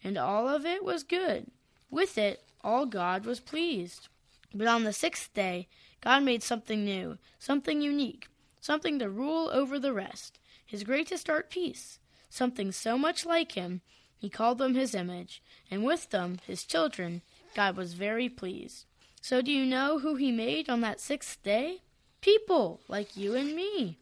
And 0.04 0.18
all 0.18 0.50
of 0.50 0.66
it 0.66 0.84
was 0.84 1.04
good. 1.04 1.52
With 1.92 2.18
it, 2.18 2.44
all 2.64 2.88
God 2.88 3.26
was 3.26 3.40
pleased. 3.40 4.08
But 4.52 4.68
on 4.68 4.86
the 4.86 4.94
sixth 4.94 5.32
day, 5.36 5.68
God 6.02 6.24
made 6.24 6.42
something 6.42 6.84
new, 6.84 7.20
something 7.38 7.82
unique, 7.82 8.28
something 8.60 8.98
to 8.98 9.10
rule 9.10 9.52
over 9.54 9.78
the 9.78 9.94
rest, 9.94 10.40
his 10.66 10.84
greatest 10.84 11.30
art 11.30 11.52
piece, 11.52 12.00
something 12.30 12.72
so 12.72 12.98
much 12.98 13.28
like 13.28 13.52
him 13.52 13.82
he 14.20 14.30
called 14.30 14.58
them 14.58 14.76
his 14.76 14.94
image, 14.94 15.42
and 15.72 15.84
with 15.84 16.10
them 16.10 16.40
his 16.46 16.64
children. 16.66 17.22
God 17.56 17.78
was 17.78 17.94
very 17.94 18.30
pleased. 18.30 18.86
So 19.22 19.42
do 19.42 19.52
you 19.52 19.66
know 19.66 20.00
who 20.00 20.16
he 20.16 20.32
made 20.32 20.70
on 20.70 20.82
that 20.82 21.00
sixth 21.00 21.42
day? 21.42 21.82
People 22.22 22.82
like 22.88 23.18
you 23.18 23.34
and 23.36 23.56
me. 23.56 23.98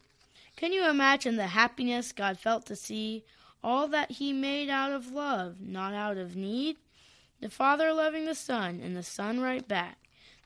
Can 0.56 0.72
you 0.72 0.88
imagine 0.88 1.36
the 1.36 1.46
happiness 1.46 2.10
God 2.10 2.38
felt 2.38 2.66
to 2.66 2.76
see 2.76 3.24
all 3.62 3.86
that 3.88 4.12
he 4.12 4.32
made 4.32 4.68
out 4.68 4.90
of 4.90 5.12
love, 5.12 5.60
not 5.60 5.94
out 5.94 6.16
of 6.16 6.34
need? 6.34 6.76
The 7.40 7.48
Father 7.48 7.92
loving 7.92 8.26
the 8.26 8.34
Son, 8.34 8.80
and 8.82 8.96
the 8.96 9.04
Son 9.04 9.40
right 9.40 9.66
back, 9.66 9.98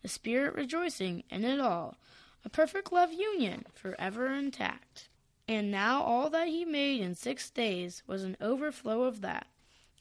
the 0.02 0.08
Spirit 0.08 0.54
rejoicing 0.54 1.24
in 1.30 1.44
it 1.44 1.58
all, 1.58 1.96
a 2.44 2.50
perfect 2.50 2.92
love 2.92 3.12
union, 3.12 3.64
forever 3.72 4.26
intact. 4.26 5.08
And 5.48 5.70
now 5.70 6.02
all 6.02 6.28
that 6.30 6.48
he 6.48 6.66
made 6.66 7.00
in 7.00 7.14
six 7.14 7.48
days 7.48 8.02
was 8.06 8.22
an 8.22 8.36
overflow 8.40 9.04
of 9.04 9.22
that. 9.22 9.46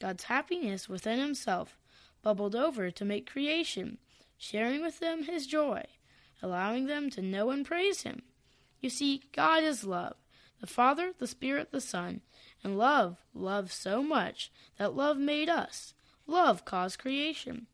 God's 0.02 0.24
happiness 0.24 0.88
within 0.88 1.20
himself 1.20 1.78
bubbled 2.24 2.56
over 2.56 2.90
to 2.90 3.04
make 3.04 3.30
creation, 3.30 3.98
sharing 4.36 4.82
with 4.82 4.98
them 4.98 5.22
his 5.22 5.46
joy, 5.46 5.84
allowing 6.42 6.86
them 6.86 7.08
to 7.10 7.22
know 7.22 7.50
and 7.50 7.64
praise 7.64 8.02
him. 8.02 8.22
You 8.80 8.90
see, 8.90 9.22
God 9.30 9.62
is 9.62 9.84
love, 9.84 10.16
the 10.60 10.66
Father, 10.66 11.12
the 11.16 11.28
Spirit, 11.28 11.70
the 11.70 11.80
Son, 11.80 12.20
and 12.64 12.76
love 12.76 13.18
loves 13.32 13.74
so 13.74 14.02
much 14.02 14.50
that 14.76 14.96
love 14.96 15.18
made 15.18 15.48
us. 15.48 15.94
Love 16.26 16.64
caused 16.64 16.98
creation. 16.98 17.68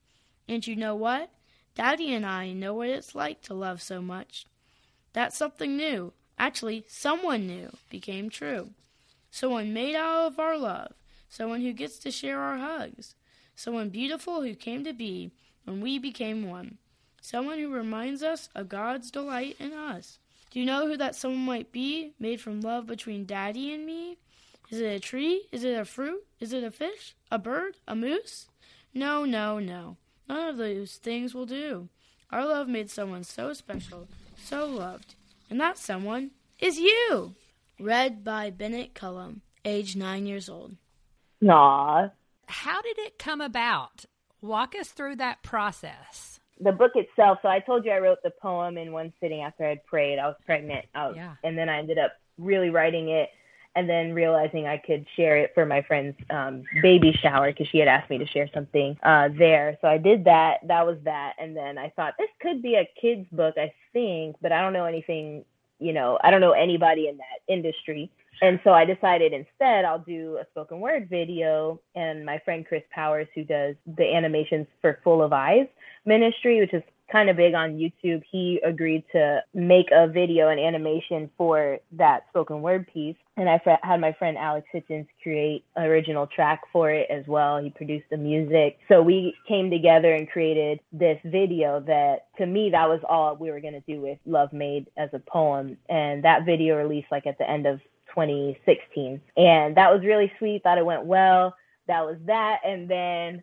And 0.47 0.67
you 0.67 0.77
know 0.77 0.95
what? 0.95 1.31
Daddy 1.75 2.13
and 2.13 2.27
I 2.27 2.53
know 2.53 2.75
what 2.75 2.91
it's 2.91 3.15
like 3.15 3.41
to 3.43 3.55
love 3.55 3.81
so 3.81 4.03
much. 4.03 4.45
That 5.15 5.33
something 5.33 5.79
new, 5.79 6.13
actually, 6.39 6.85
someone 6.89 7.47
new, 7.47 7.71
became 7.89 8.29
true. 8.29 8.73
Someone 9.31 9.73
made 9.73 9.95
out 9.95 10.27
of 10.27 10.39
our 10.39 10.59
love, 10.59 10.93
someone 11.29 11.61
who 11.61 11.73
gets 11.73 11.99
to 11.99 12.11
share 12.11 12.41
our 12.41 12.57
hugs, 12.57 13.15
someone 13.55 13.89
beautiful 13.89 14.43
who 14.43 14.55
came 14.55 14.85
to 14.85 14.93
be 14.93 15.31
when 15.65 15.81
we 15.81 15.99
became 15.99 16.49
one, 16.49 16.79
someone 17.21 17.59
who 17.59 17.73
reminds 17.73 18.23
us 18.23 18.49
of 18.55 18.69
God's 18.69 19.11
delight 19.11 19.57
in 19.59 19.73
us. 19.73 20.19
Do 20.51 20.61
you 20.61 20.67
know 20.67 20.87
who 20.87 20.97
that 20.97 21.15
someone 21.15 21.45
might 21.45 21.73
be, 21.73 22.15
made 22.19 22.41
from 22.41 22.61
love 22.61 22.87
between 22.87 23.27
Daddy 23.27 23.73
and 23.73 23.85
me? 23.85 24.17
Is 24.71 24.81
it 24.81 24.97
a 24.97 25.01
tree? 25.01 25.43
Is 25.53 25.65
it 25.65 25.79
a 25.79 25.85
fruit? 25.85 26.25
Is 26.41 26.53
it 26.53 26.65
a 26.65 26.71
fish? 26.71 27.15
A 27.31 27.39
bird? 27.39 27.77
A 27.87 27.95
moose? 27.95 28.49
No, 28.95 29.25
no, 29.25 29.59
no. 29.59 29.97
None 30.29 30.49
of 30.49 30.57
those 30.57 30.97
things 30.97 31.35
will 31.35 31.47
do. 31.47 31.89
Our 32.31 32.45
love 32.45 32.69
made 32.69 32.91
someone 32.91 33.25
so 33.25 33.55
special, 33.55 34.09
so 34.37 34.67
loved, 34.67 35.15
and 35.49 35.59
that 35.61 35.79
someone 35.79 36.33
is 36.59 36.79
you. 36.79 37.35
Read 37.81 38.23
by 38.25 38.51
Bennett 38.51 38.95
Cullum, 38.95 39.41
age 39.65 39.97
nine 39.97 40.27
years 40.27 40.49
old. 40.49 40.77
Aw. 41.47 42.09
How 42.47 42.83
did 42.83 42.99
it 42.99 43.19
come 43.19 43.41
about? 43.41 44.07
Walk 44.41 44.75
us 44.79 44.89
through 44.89 45.17
that 45.17 45.43
process. 45.43 46.41
The 46.61 46.73
book 46.73 46.93
itself, 46.95 47.39
so 47.43 47.49
I 47.49 47.61
told 47.61 47.85
you 47.85 47.93
I 47.93 47.99
wrote 47.99 48.19
the 48.25 48.33
poem 48.43 48.79
in 48.79 48.93
one 48.93 49.13
sitting 49.21 49.43
after 49.43 49.65
I'd 49.65 49.85
prayed. 49.87 50.19
I 50.19 50.27
was 50.27 50.37
pregnant. 50.45 50.87
I 50.95 51.07
was, 51.07 51.17
Yeah. 51.17 51.35
And 51.45 51.57
then 51.57 51.69
I 51.69 51.79
ended 51.79 51.99
up 51.99 52.13
really 52.37 52.71
writing 52.71 53.11
it 53.11 53.31
and 53.77 53.89
then 53.89 54.13
realizing 54.13 54.67
I 54.67 54.79
could 54.79 55.07
share 55.15 55.37
it 55.37 55.53
for 55.55 55.65
my 55.65 55.83
friend's 55.83 56.17
um, 56.31 56.65
baby 56.83 57.13
shower 57.13 57.53
because 57.53 57.69
she 57.69 57.79
had 57.79 57.87
asked 57.87 58.11
me 58.11 58.19
to 58.19 58.27
share 58.27 58.49
something 58.53 58.99
uh, 59.05 59.29
there. 59.39 59.79
So 59.81 59.87
I 59.87 59.99
did 59.99 60.25
that. 60.25 60.67
That 60.67 60.85
was 60.85 60.99
that. 61.05 61.35
And 61.39 61.57
then 61.57 61.79
I 61.79 61.91
thought 61.91 62.15
this 62.19 62.31
could 62.41 62.61
be 62.61 62.75
a 62.75 62.89
kid's 63.01 63.29
book, 63.31 63.55
I 63.57 63.73
think, 63.93 64.37
but 64.43 64.51
I 64.51 64.63
don't 64.63 64.73
know 64.73 64.87
anything, 64.87 65.45
you 65.79 65.93
know, 65.93 66.19
I 66.25 66.33
don't 66.33 66.41
know 66.41 66.53
anybody 66.53 67.07
in 67.07 67.19
that 67.19 67.53
industry. 67.53 68.11
And 68.41 68.61
so 68.65 68.71
I 68.71 68.85
decided 68.85 69.33
instead 69.33 69.85
I'll 69.85 69.99
do 69.99 70.39
a 70.41 70.47
spoken 70.51 70.81
word 70.81 71.09
video. 71.09 71.81
And 71.95 72.25
my 72.25 72.39
friend 72.45 72.67
Chris 72.67 72.83
Powers, 72.91 73.29
who 73.35 73.45
does 73.45 73.75
the 73.87 74.15
animations 74.15 74.67
for 74.81 75.01
Full 75.05 75.23
of 75.23 75.33
Eyes 75.33 75.67
Ministry, 76.05 76.61
which 76.61 76.75
is 76.75 76.83
kind 77.11 77.31
of 77.31 77.37
big 77.37 77.55
on 77.55 77.79
YouTube, 77.79 78.23
he 78.31 78.61
agreed 78.65 79.03
to 79.13 79.43
make 79.55 79.87
a 79.93 80.07
video 80.07 80.49
and 80.49 80.61
animation 80.61 81.31
for 81.39 81.79
that 81.93 82.25
spoken 82.29 82.61
word 82.61 82.87
piece. 82.93 83.17
And 83.39 83.49
I 83.49 83.61
had 83.83 84.01
my 84.01 84.13
friend 84.13 84.37
Alex 84.37 84.67
Hitchens 84.75 85.07
create 85.23 85.65
an 85.75 85.85
original 85.85 86.27
track 86.27 86.63
for 86.71 86.91
it 86.91 87.09
as 87.11 87.27
well. 87.27 87.63
He 87.63 87.71
produced 87.71 88.07
the 88.11 88.19
music. 88.19 88.79
So 88.89 89.01
we 89.03 89.35
came 89.47 89.71
together 89.71 90.13
and 90.13 90.29
created 90.29 90.81
this 90.93 91.19
video 91.25 91.81
that 91.87 92.27
to 92.37 92.47
me, 92.47 92.71
that 92.71 92.89
was 92.89 93.01
all 93.09 93.37
we 93.37 93.51
were 93.51 93.61
going 93.61 93.81
to 93.81 93.93
do 93.93 94.03
with 94.03 94.19
Love 94.27 94.53
Made 94.53 94.89
as 94.97 95.09
a 95.15 95.19
poem. 95.19 95.79
And 95.89 96.25
that 96.25 96.45
video 96.45 96.77
released 96.77 97.09
like 97.11 97.27
at 97.27 97.39
the 97.39 97.49
end 97.49 97.67
of 97.67 97.81
2016. 98.27 99.21
And 99.37 99.77
that 99.77 99.93
was 99.93 100.03
really 100.05 100.33
sweet. 100.39 100.63
Thought 100.63 100.79
it 100.79 100.87
went 100.87 101.05
well. 101.05 101.55
That 101.87 102.05
was 102.05 102.17
that. 102.27 102.59
And 102.65 102.89
then 102.89 103.43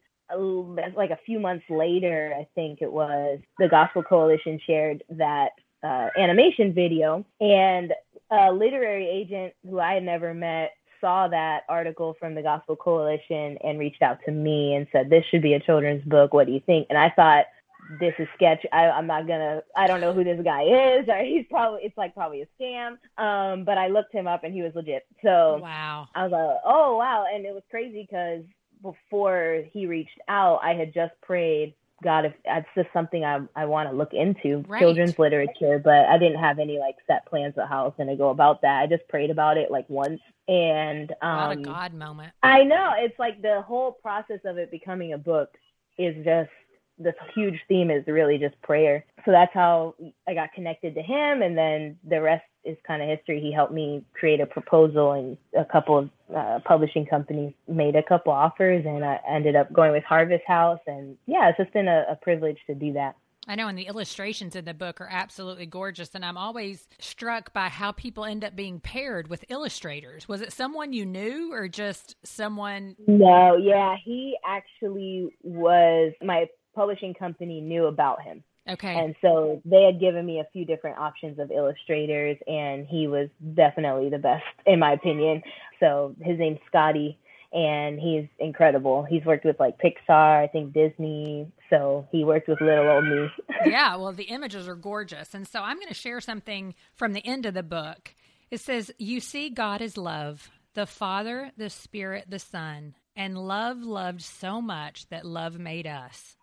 like 0.96 1.12
a 1.12 1.20
few 1.26 1.40
months 1.40 1.66
later, 1.70 2.34
I 2.38 2.48
think 2.56 2.82
it 2.82 2.92
was, 2.92 3.40
the 3.60 3.70
Gospel 3.70 4.04
Coalition 4.04 4.60
shared 4.66 5.04
that 5.10 5.50
uh, 5.84 6.10
animation 6.18 6.74
video. 6.74 7.26
And 7.40 7.94
a 8.32 8.52
literary 8.52 9.08
agent 9.08 9.54
who 9.70 9.80
I 9.80 9.94
had 9.94 10.04
never 10.04 10.34
met 10.34 10.72
saw 11.00 11.28
that 11.28 11.62
article 11.70 12.16
from 12.20 12.34
the 12.34 12.42
Gospel 12.42 12.76
Coalition 12.76 13.58
and 13.64 13.78
reached 13.78 14.02
out 14.02 14.18
to 14.26 14.32
me 14.32 14.74
and 14.74 14.88
said, 14.92 15.10
This 15.10 15.24
should 15.30 15.42
be 15.42 15.54
a 15.54 15.60
children's 15.60 16.04
book. 16.06 16.34
What 16.34 16.48
do 16.48 16.54
you 16.54 16.62
think? 16.66 16.88
And 16.90 16.98
I 16.98 17.12
thought, 17.16 17.46
this 17.90 18.14
is 18.20 18.28
sketch. 18.36 18.66
I, 18.72 18.90
I'm 18.90 19.08
not 19.08 19.28
gonna. 19.28 19.62
I 19.76 19.88
don't 19.88 20.02
know 20.02 20.14
who 20.14 20.24
this 20.24 20.42
guy 20.44 20.64
is, 20.64 21.08
or 21.08 21.20
he's 21.24 21.46
probably. 21.50 21.82
It's 21.84 21.98
like 21.98 22.14
probably 22.14 22.42
a 22.42 22.48
scam. 22.62 22.98
Um, 23.18 23.64
but 23.64 23.78
I 23.78 23.88
looked 23.88 24.14
him 24.14 24.28
up 24.28 24.44
and 24.44 24.54
he 24.54 24.62
was 24.62 24.74
legit. 24.76 25.06
So 25.24 25.60
Wow. 25.62 26.08
I 26.16 26.24
was 26.24 26.32
like, 26.32 26.62
oh 26.66 26.98
wow, 26.98 27.26
and 27.32 27.46
it 27.46 27.54
was 27.54 27.64
crazy 27.70 28.08
because 28.10 28.44
before 28.82 29.64
he 29.72 29.86
reached 29.88 30.20
out, 30.28 30.60
I 30.64 30.74
had 30.74 30.94
just 30.94 31.14
prayed, 31.22 31.74
God, 32.04 32.26
if 32.26 32.34
that's 32.46 32.68
just 32.76 32.90
something 32.94 33.24
I 33.24 33.40
I 33.56 33.66
want 33.66 33.90
to 33.90 33.96
look 33.96 34.14
into, 34.14 34.64
Right. 34.68 34.80
children's 34.80 35.18
literature, 35.20 35.80
but 35.84 36.06
I 36.06 36.18
didn't 36.18 36.40
have 36.40 36.60
any 36.60 36.80
like 36.80 36.96
set 37.08 37.26
plans 37.28 37.54
of 37.58 37.70
how 37.70 37.82
I 37.82 37.86
was 37.86 37.94
gonna 37.98 38.18
go 38.18 38.30
about 38.30 38.62
that. 38.62 38.82
I 38.82 38.88
just 38.88 39.08
prayed 39.08 39.30
about 39.30 39.58
it 39.58 39.70
like 39.70 39.90
once, 39.90 40.22
and 40.48 41.10
What 41.22 41.52
a 41.52 41.56
um, 41.56 41.64
God 41.64 41.94
moment. 41.94 42.34
I 42.42 42.64
know 42.64 42.94
it's 42.98 43.18
like 43.20 43.42
the 43.42 43.62
whole 43.62 43.92
process 43.92 44.40
of 44.46 44.58
it 44.58 44.72
becoming 44.72 45.14
a 45.14 45.18
book 45.18 45.50
is 45.98 46.16
just 46.26 46.50
this 46.98 47.16
huge 47.34 47.60
theme 47.68 47.92
is 47.92 48.04
really 48.08 48.38
just 48.38 48.60
prayer. 48.62 49.06
So 49.26 49.32
that's 49.32 49.54
how 49.54 49.96
I 50.28 50.34
got 50.34 50.54
connected 50.54 50.96
to 50.96 51.02
him, 51.02 51.42
and 51.42 51.58
then 51.58 51.98
the 52.08 52.22
rest 52.22 52.46
is 52.64 52.78
kind 52.86 53.02
of 53.02 53.08
history. 53.08 53.40
He 53.40 53.52
helped 53.52 53.74
me 53.74 54.04
create 54.14 54.40
a 54.40 54.46
proposal, 54.46 55.12
and 55.12 55.38
a 55.58 55.66
couple 55.66 55.98
of 55.98 56.10
uh, 56.36 56.60
publishing 56.66 57.06
companies 57.06 57.54
made 57.68 57.96
a 57.96 58.04
couple 58.04 58.32
offers, 58.32 58.86
and 58.86 59.04
I 59.04 59.20
ended 59.30 59.56
up 59.56 59.72
going 59.72 59.92
with 59.92 60.04
Harvest 60.04 60.44
House. 60.48 60.80
And 60.88 61.18
yeah, 61.28 61.50
it's 61.50 61.58
just 61.58 61.74
been 61.74 61.88
a, 61.88 62.06
a 62.10 62.16
privilege 62.16 62.58
to 62.68 62.76
do 62.76 62.94
that. 62.94 63.16
I 63.48 63.54
know, 63.54 63.68
and 63.68 63.78
the 63.78 63.86
illustrations 63.86 64.56
in 64.56 64.66
the 64.66 64.74
book 64.74 65.00
are 65.00 65.10
absolutely 65.12 65.68
gorgeous. 65.68 66.16
And 66.16 66.26
I'm 66.26 66.38
always 66.38 66.88
struck 66.98 67.54
by 67.54 67.70
how 67.70 67.92
people 67.92 68.26
end 68.26 68.44
up 68.44 68.56
being 68.56 68.80
paired 68.80 69.28
with 69.28 69.46
illustrators. 69.50 70.28
Was 70.28 70.42
it 70.42 70.52
someone 70.52 70.94
you 70.94 71.06
knew 71.06 71.54
or 71.54 71.68
just 71.68 72.16
someone? 72.24 72.96
No, 73.08 73.56
yeah, 73.56 73.98
he 74.04 74.36
actually 74.44 75.30
was, 75.44 76.14
my 76.24 76.48
publishing 76.76 77.14
company 77.14 77.62
knew 77.62 77.86
about 77.86 78.22
him. 78.22 78.44
Okay. 78.68 78.96
And 78.96 79.16
so 79.22 79.62
they 79.64 79.84
had 79.84 80.00
given 80.00 80.26
me 80.26 80.40
a 80.40 80.48
few 80.52 80.66
different 80.66 80.98
options 80.98 81.38
of 81.40 81.52
illustrators, 81.52 82.38
and 82.48 82.88
he 82.88 83.08
was 83.08 83.30
definitely 83.54 84.10
the 84.10 84.18
best, 84.18 84.44
in 84.66 84.80
my 84.80 84.94
opinion. 84.94 85.44
So 85.80 86.16
his 86.22 86.40
name's 86.40 86.60
Scotty, 86.68 87.20
and 87.54 88.00
he's 88.00 88.28
incredible. 88.40 89.04
He's 89.04 89.24
worked 89.24 89.46
with 89.46 89.60
like 89.60 89.78
Pixar, 89.78 90.44
I 90.44 90.48
think 90.48 90.74
Disney. 90.74 91.52
So 91.70 92.08
he 92.12 92.24
worked 92.24 92.48
with 92.48 92.60
little 92.60 92.90
old 92.90 93.06
me. 93.06 93.28
yeah, 93.66 93.96
well, 93.96 94.12
the 94.12 94.24
images 94.24 94.68
are 94.68 94.76
gorgeous. 94.76 95.34
And 95.34 95.48
so 95.48 95.62
I'm 95.62 95.78
going 95.78 95.88
to 95.88 95.94
share 95.94 96.20
something 96.20 96.74
from 96.96 97.14
the 97.14 97.26
end 97.26 97.46
of 97.46 97.54
the 97.54 97.64
book. 97.64 98.16
It 98.50 98.60
says, 98.60 98.92
You 98.98 99.20
see 99.20 99.50
God 99.50 99.82
is 99.82 99.96
love, 99.96 100.50
the 100.74 100.86
Father, 100.86 101.52
the 101.56 101.70
Spirit, 101.70 102.26
the 102.30 102.40
Son, 102.40 102.96
and 103.16 103.38
love 103.38 103.82
loved 103.82 104.22
so 104.22 104.60
much 104.60 105.08
that 105.10 105.26
love 105.26 105.60
made 105.60 105.88
us. 105.88 106.36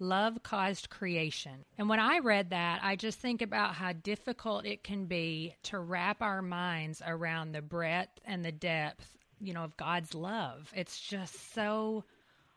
Love 0.00 0.42
caused 0.42 0.90
creation. 0.90 1.64
And 1.76 1.88
when 1.88 1.98
I 1.98 2.20
read 2.20 2.50
that, 2.50 2.80
I 2.82 2.94
just 2.96 3.18
think 3.18 3.42
about 3.42 3.74
how 3.74 3.92
difficult 3.92 4.64
it 4.64 4.84
can 4.84 5.06
be 5.06 5.56
to 5.64 5.78
wrap 5.78 6.22
our 6.22 6.40
minds 6.40 7.02
around 7.04 7.52
the 7.52 7.62
breadth 7.62 8.20
and 8.24 8.44
the 8.44 8.52
depth, 8.52 9.16
you 9.40 9.52
know, 9.52 9.64
of 9.64 9.76
God's 9.76 10.14
love. 10.14 10.72
It's 10.74 11.00
just 11.00 11.52
so 11.52 12.04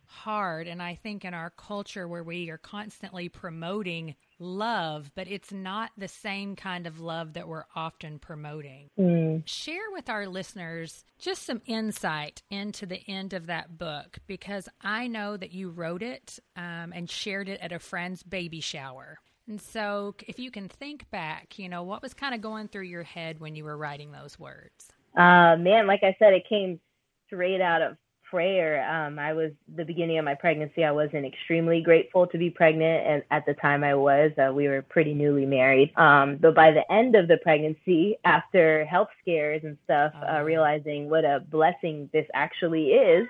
hard. 0.06 0.68
And 0.68 0.82
I 0.82 0.96
think 0.96 1.26
in 1.26 1.34
our 1.34 1.50
culture 1.50 2.08
where 2.08 2.24
we 2.24 2.50
are 2.50 2.58
constantly 2.58 3.30
promoting 3.30 4.16
love, 4.42 5.12
but 5.16 5.28
it's 5.30 5.52
not 5.54 5.92
the 5.98 6.08
same 6.08 6.56
kind 6.56 6.88
of 6.88 7.00
love 7.00 7.34
that 7.34 7.48
we're 7.48 7.66
often 7.76 8.20
promoting. 8.20 8.90
Mm. 9.00 9.44
Share 9.46 9.92
with 9.92 10.10
our 10.10 10.28
listeners 10.28 11.06
just 11.20 11.44
some 11.44 11.62
insight 11.66 12.42
into 12.50 12.86
the 12.86 13.02
end 13.08 13.34
of 13.34 13.46
that 13.46 13.78
book 13.78 14.18
because 14.28 14.68
I 14.82 15.08
know 15.08 15.38
that 15.38 15.54
you 15.54 15.70
wrote 15.70 16.04
it 16.04 16.40
um, 16.56 16.92
and 16.94 17.10
shared 17.10 17.48
it 17.48 17.62
at 17.62 17.72
a 17.72 17.80
friend's 17.80 18.24
baby 18.24 18.60
shower. 18.60 19.20
And 19.48 19.62
so, 19.62 20.16
if 20.28 20.40
you 20.40 20.52
can 20.52 20.70
think 20.70 21.10
back, 21.10 21.58
you 21.58 21.68
know, 21.68 21.84
what 21.84 22.02
was 22.02 22.14
kind 22.14 22.36
of 22.36 22.42
going 22.42 22.68
through 22.68 22.84
your 22.84 23.04
head 23.04 23.40
when 23.40 23.56
you 23.56 23.64
were 23.64 23.76
writing 23.76 24.12
those 24.12 24.40
words? 24.40 24.88
Uh, 25.16 25.58
man, 25.58 25.88
like 25.88 26.04
I 26.04 26.16
said, 26.20 26.34
it 26.34 26.48
came 26.48 26.80
straight 27.28 27.60
out 27.60 27.82
of 27.82 27.98
prayer. 28.32 28.90
Um, 28.90 29.20
I 29.20 29.34
was 29.34 29.52
the 29.76 29.84
beginning 29.84 30.18
of 30.18 30.26
my 30.26 30.34
pregnancy. 30.34 30.86
I 30.86 30.92
wasn't 30.92 31.26
extremely 31.26 31.82
grateful 31.82 32.26
to 32.28 32.38
be 32.38 32.50
pregnant, 32.50 33.06
and 33.06 33.24
at 33.30 33.46
the 33.46 33.54
time 33.56 33.84
I 33.84 33.94
was, 33.94 34.32
uh, 34.40 34.54
we 34.54 34.70
were 34.70 34.82
pretty 34.82 35.14
newly 35.14 35.46
married. 35.46 35.92
Um, 35.98 36.38
but 36.38 36.56
by 36.56 36.72
the 36.72 36.90
end 36.92 37.16
of 37.16 37.28
the 37.28 37.38
pregnancy, 37.38 38.18
after 38.24 38.86
health 38.86 39.10
scares 39.22 39.62
and 39.66 39.78
stuff, 39.84 40.14
uh, 40.16 40.26
uh-huh. 40.26 40.44
realizing 40.44 41.10
what 41.10 41.26
a 41.26 41.44
blessing 41.52 42.10
this 42.14 42.26
actually 42.34 42.92
is, 42.94 43.28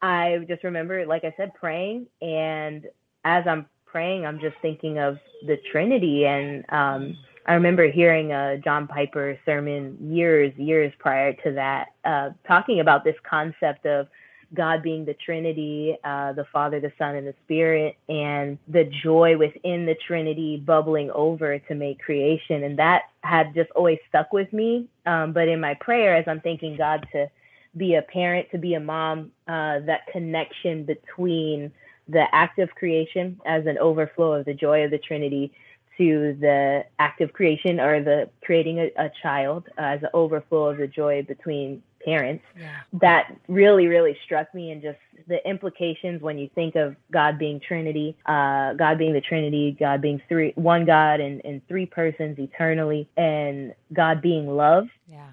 I 0.00 0.44
just 0.48 0.62
remember, 0.62 1.04
like 1.04 1.24
I 1.24 1.34
said, 1.36 1.52
praying, 1.54 2.06
and 2.22 2.86
as 3.24 3.44
I'm 3.48 3.66
praying, 3.84 4.24
I'm 4.24 4.38
just 4.38 4.56
thinking 4.62 4.98
of 4.98 5.18
the 5.46 5.58
Trinity 5.70 6.26
and. 6.26 6.64
Um, 6.70 7.18
I 7.46 7.52
remember 7.52 7.90
hearing 7.90 8.32
a 8.32 8.56
John 8.56 8.86
Piper 8.86 9.38
sermon 9.44 9.98
years, 10.00 10.50
years 10.56 10.90
prior 10.98 11.34
to 11.44 11.52
that, 11.52 11.88
uh, 12.02 12.30
talking 12.48 12.80
about 12.80 13.04
this 13.04 13.16
concept 13.22 13.84
of 13.84 14.08
God 14.54 14.82
being 14.82 15.04
the 15.04 15.14
Trinity, 15.14 15.96
uh, 16.04 16.32
the 16.32 16.46
Father, 16.52 16.80
the 16.80 16.92
Son, 16.98 17.16
and 17.16 17.26
the 17.26 17.34
Spirit, 17.44 17.96
and 18.08 18.58
the 18.68 18.84
joy 19.02 19.36
within 19.36 19.86
the 19.86 19.96
Trinity 20.06 20.56
bubbling 20.56 21.10
over 21.10 21.58
to 21.58 21.74
make 21.74 21.98
creation. 21.98 22.64
And 22.64 22.78
that 22.78 23.02
had 23.22 23.54
just 23.54 23.70
always 23.72 23.98
stuck 24.08 24.32
with 24.32 24.52
me. 24.52 24.88
Um, 25.06 25.32
but 25.32 25.48
in 25.48 25.60
my 25.60 25.74
prayer, 25.74 26.16
as 26.16 26.24
I'm 26.26 26.40
thanking 26.40 26.76
God 26.76 27.06
to 27.12 27.30
be 27.76 27.94
a 27.94 28.02
parent, 28.02 28.50
to 28.52 28.58
be 28.58 28.74
a 28.74 28.80
mom, 28.80 29.32
uh, 29.48 29.80
that 29.80 30.06
connection 30.12 30.84
between 30.84 31.72
the 32.08 32.24
act 32.32 32.58
of 32.58 32.70
creation 32.74 33.40
as 33.46 33.66
an 33.66 33.78
overflow 33.78 34.34
of 34.34 34.44
the 34.44 34.54
joy 34.54 34.84
of 34.84 34.90
the 34.90 34.98
Trinity 34.98 35.52
to 35.98 36.36
the 36.40 36.84
act 36.98 37.20
of 37.20 37.32
creation 37.32 37.78
or 37.78 38.02
the 38.02 38.28
creating 38.42 38.78
a, 38.78 38.90
a 38.98 39.10
child 39.22 39.64
uh, 39.78 39.82
as 39.82 40.02
an 40.02 40.08
overflow 40.12 40.70
of 40.70 40.78
the 40.78 40.86
joy 40.86 41.22
between 41.22 41.82
parents 42.04 42.44
yeah. 42.58 42.80
that 42.92 43.36
really 43.48 43.86
really 43.86 44.16
struck 44.24 44.52
me 44.54 44.70
and 44.70 44.82
just 44.82 44.98
the 45.26 45.46
implications 45.48 46.20
when 46.20 46.38
you 46.38 46.48
think 46.54 46.74
of 46.74 46.94
god 47.12 47.38
being 47.38 47.60
trinity 47.60 48.16
uh, 48.26 48.74
god 48.74 48.98
being 48.98 49.12
the 49.12 49.20
trinity 49.20 49.76
god 49.78 50.00
being 50.00 50.20
three 50.28 50.52
one 50.56 50.84
god 50.84 51.20
and, 51.20 51.40
and 51.44 51.66
three 51.68 51.86
persons 51.86 52.38
eternally 52.38 53.08
and 53.16 53.74
god 53.92 54.20
being 54.20 54.46
love 54.46 54.86
yeah 55.08 55.30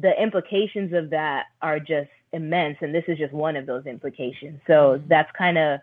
the 0.00 0.12
implications 0.22 0.92
of 0.92 1.10
that 1.10 1.46
are 1.62 1.80
just 1.80 2.10
immense 2.32 2.76
and 2.80 2.94
this 2.94 3.04
is 3.08 3.18
just 3.18 3.32
one 3.32 3.56
of 3.56 3.66
those 3.66 3.86
implications 3.86 4.60
so 4.66 4.72
mm-hmm. 4.98 5.08
that's 5.08 5.30
kind 5.36 5.58
of 5.58 5.80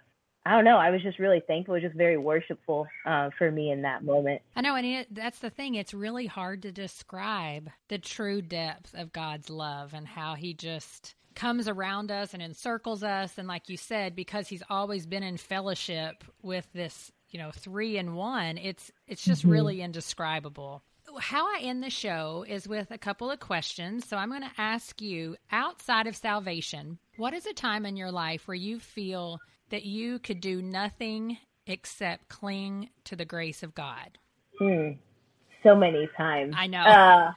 I 0.48 0.52
don't 0.52 0.64
know. 0.64 0.78
I 0.78 0.92
was 0.92 1.02
just 1.02 1.20
really 1.20 1.42
thankful. 1.46 1.74
It 1.74 1.80
was 1.80 1.90
just 1.90 1.98
very 1.98 2.18
worshipful 2.18 2.88
uh, 3.06 3.32
for 3.38 3.52
me 3.52 3.70
in 3.70 3.82
that 3.82 4.06
moment. 4.06 4.42
I 4.56 4.62
know, 4.62 4.76
and 4.76 4.86
it, 4.86 5.14
that's 5.14 5.40
the 5.40 5.50
thing. 5.50 5.76
It's 5.76 5.94
really 5.94 6.26
hard 6.26 6.62
to 6.62 6.72
describe 6.72 7.70
the 7.90 7.98
true 7.98 8.42
depth 8.42 8.94
of 8.94 9.12
God's 9.12 9.50
love 9.50 9.94
and 9.94 10.08
how 10.08 10.36
He 10.36 10.54
just 10.54 11.16
comes 11.36 11.68
around 11.68 12.12
us 12.12 12.34
and 12.34 12.42
encircles 12.42 13.04
us. 13.04 13.38
And 13.38 13.46
like 13.46 13.68
you 13.68 13.76
said, 13.76 14.16
because 14.16 14.48
He's 14.48 14.64
always 14.70 15.06
been 15.06 15.22
in 15.22 15.36
fellowship 15.36 16.24
with 16.42 16.66
this, 16.72 17.12
you 17.30 17.40
know, 17.40 17.52
three 17.52 17.98
in 17.98 18.16
one, 18.16 18.58
it's 18.58 18.90
it's 19.06 19.26
just 19.26 19.42
mm-hmm. 19.42 19.52
really 19.52 19.82
indescribable. 19.82 20.82
How 21.20 21.46
I 21.46 21.60
end 21.64 21.84
the 21.84 21.90
show 21.90 22.46
is 22.48 22.70
with 22.70 22.90
a 22.92 22.98
couple 22.98 23.30
of 23.30 23.42
questions. 23.42 24.08
So 24.08 24.16
I'm 24.16 24.30
going 24.30 24.44
to 24.44 24.52
ask 24.58 25.02
you 25.02 25.36
outside 25.52 26.08
of 26.08 26.16
salvation, 26.16 27.00
what 27.18 27.34
is 27.34 27.46
a 27.46 27.54
time 27.54 27.86
in 27.86 27.98
your 27.98 28.12
life 28.12 28.48
where 28.48 28.56
you 28.56 28.80
feel 28.80 29.40
that 29.70 29.84
you 29.86 30.20
could 30.20 30.42
do 30.42 30.62
nothing 30.62 31.38
except 31.66 32.30
cling 32.30 32.90
to 33.04 33.16
the 33.16 33.26
grace 33.26 33.64
of 33.64 33.76
God? 33.76 34.18
Hmm. 34.60 34.92
So 35.64 35.76
many 35.76 36.08
times. 36.16 36.56
I 36.58 36.68
know. 36.68 36.82
Uh, 36.82 37.32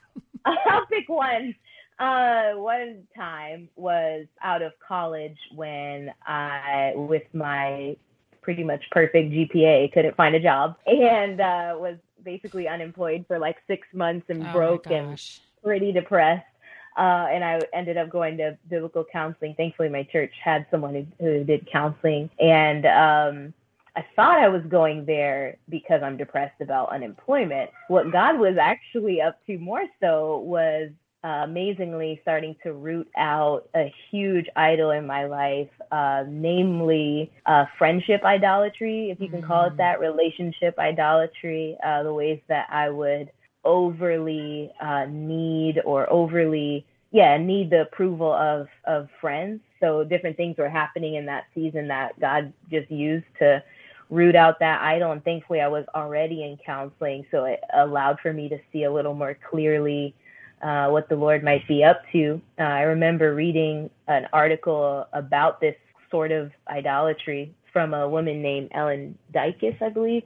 I'll 0.44 0.86
pick 0.86 1.08
one. 1.08 1.54
Uh, 1.98 2.52
one 2.54 3.02
time 3.14 3.68
was 3.76 4.26
out 4.42 4.62
of 4.62 4.72
college 4.86 5.36
when 5.54 6.10
I, 6.26 6.92
with 6.94 7.24
my 7.34 7.96
pretty 8.40 8.64
much 8.64 8.82
perfect 8.90 9.32
GPA, 9.32 9.92
couldn't 9.92 10.16
find 10.16 10.34
a 10.34 10.40
job 10.40 10.76
and 10.86 11.40
uh, 11.40 11.74
was 11.76 11.96
basically 12.24 12.68
unemployed 12.68 13.24
for 13.28 13.38
like 13.38 13.56
six 13.66 13.86
months 13.92 14.26
and 14.30 14.46
oh 14.46 14.52
broke 14.52 14.86
and 14.90 15.20
pretty 15.62 15.92
depressed. 15.92 16.46
Uh, 16.96 17.26
and 17.30 17.44
I 17.44 17.60
ended 17.72 17.96
up 17.96 18.10
going 18.10 18.36
to 18.38 18.58
biblical 18.68 19.04
counseling. 19.10 19.54
Thankfully, 19.54 19.88
my 19.88 20.02
church 20.02 20.32
had 20.42 20.66
someone 20.70 20.94
who, 20.94 21.06
who 21.24 21.44
did 21.44 21.70
counseling, 21.70 22.30
and 22.38 22.84
um, 22.86 23.54
I 23.96 24.04
thought 24.16 24.38
I 24.38 24.48
was 24.48 24.62
going 24.68 25.04
there 25.04 25.56
because 25.68 26.02
I'm 26.02 26.16
depressed 26.16 26.60
about 26.60 26.92
unemployment. 26.92 27.70
What 27.88 28.12
God 28.12 28.38
was 28.38 28.56
actually 28.56 29.20
up 29.20 29.38
to 29.46 29.58
more 29.58 29.84
so 30.00 30.38
was 30.38 30.90
uh, 31.22 31.42
amazingly 31.44 32.18
starting 32.22 32.56
to 32.62 32.72
root 32.72 33.08
out 33.16 33.68
a 33.74 33.92
huge 34.10 34.46
idol 34.56 34.90
in 34.90 35.06
my 35.06 35.26
life, 35.26 35.68
uh, 35.92 36.24
namely 36.26 37.30
uh, 37.44 37.66
friendship 37.76 38.24
idolatry, 38.24 39.10
if 39.10 39.20
you 39.20 39.28
can 39.28 39.42
call 39.42 39.66
it 39.66 39.74
mm. 39.74 39.76
that, 39.76 40.00
relationship 40.00 40.78
idolatry, 40.78 41.76
uh, 41.84 42.02
the 42.02 42.12
ways 42.12 42.40
that 42.48 42.66
I 42.70 42.88
would 42.88 43.30
overly 43.64 44.70
uh, 44.80 45.06
need 45.08 45.80
or 45.84 46.10
overly 46.10 46.86
yeah 47.10 47.36
need 47.36 47.70
the 47.70 47.82
approval 47.82 48.32
of 48.32 48.68
of 48.84 49.08
friends. 49.20 49.60
So 49.80 50.04
different 50.04 50.36
things 50.36 50.56
were 50.58 50.68
happening 50.68 51.14
in 51.14 51.26
that 51.26 51.44
season 51.54 51.88
that 51.88 52.18
god 52.20 52.52
just 52.70 52.90
used 52.90 53.26
to 53.38 53.62
root 54.08 54.34
out 54.34 54.58
that 54.60 54.80
idol. 54.82 55.12
And 55.12 55.24
thankfully 55.24 55.60
i 55.60 55.68
was 55.68 55.84
already 55.94 56.42
in 56.44 56.58
counseling 56.64 57.26
so 57.30 57.44
it 57.44 57.60
allowed 57.74 58.18
for 58.20 58.32
me 58.32 58.48
to 58.48 58.58
see 58.72 58.84
a 58.84 58.92
little 58.92 59.14
more 59.14 59.36
clearly 59.50 60.14
uh, 60.62 60.88
what 60.88 61.08
the 61.08 61.16
lord 61.16 61.42
might 61.42 61.66
be 61.68 61.84
up 61.84 62.02
to. 62.12 62.40
Uh, 62.58 62.62
i 62.62 62.82
remember 62.82 63.34
reading 63.34 63.90
an 64.08 64.26
article 64.32 65.06
about 65.12 65.60
this 65.60 65.76
sort 66.10 66.32
of 66.32 66.50
idolatry 66.68 67.54
from 67.72 67.94
a 67.94 68.08
woman 68.08 68.42
named 68.42 68.68
Ellen 68.72 69.16
Dykas 69.34 69.80
i 69.82 69.88
believe. 69.90 70.22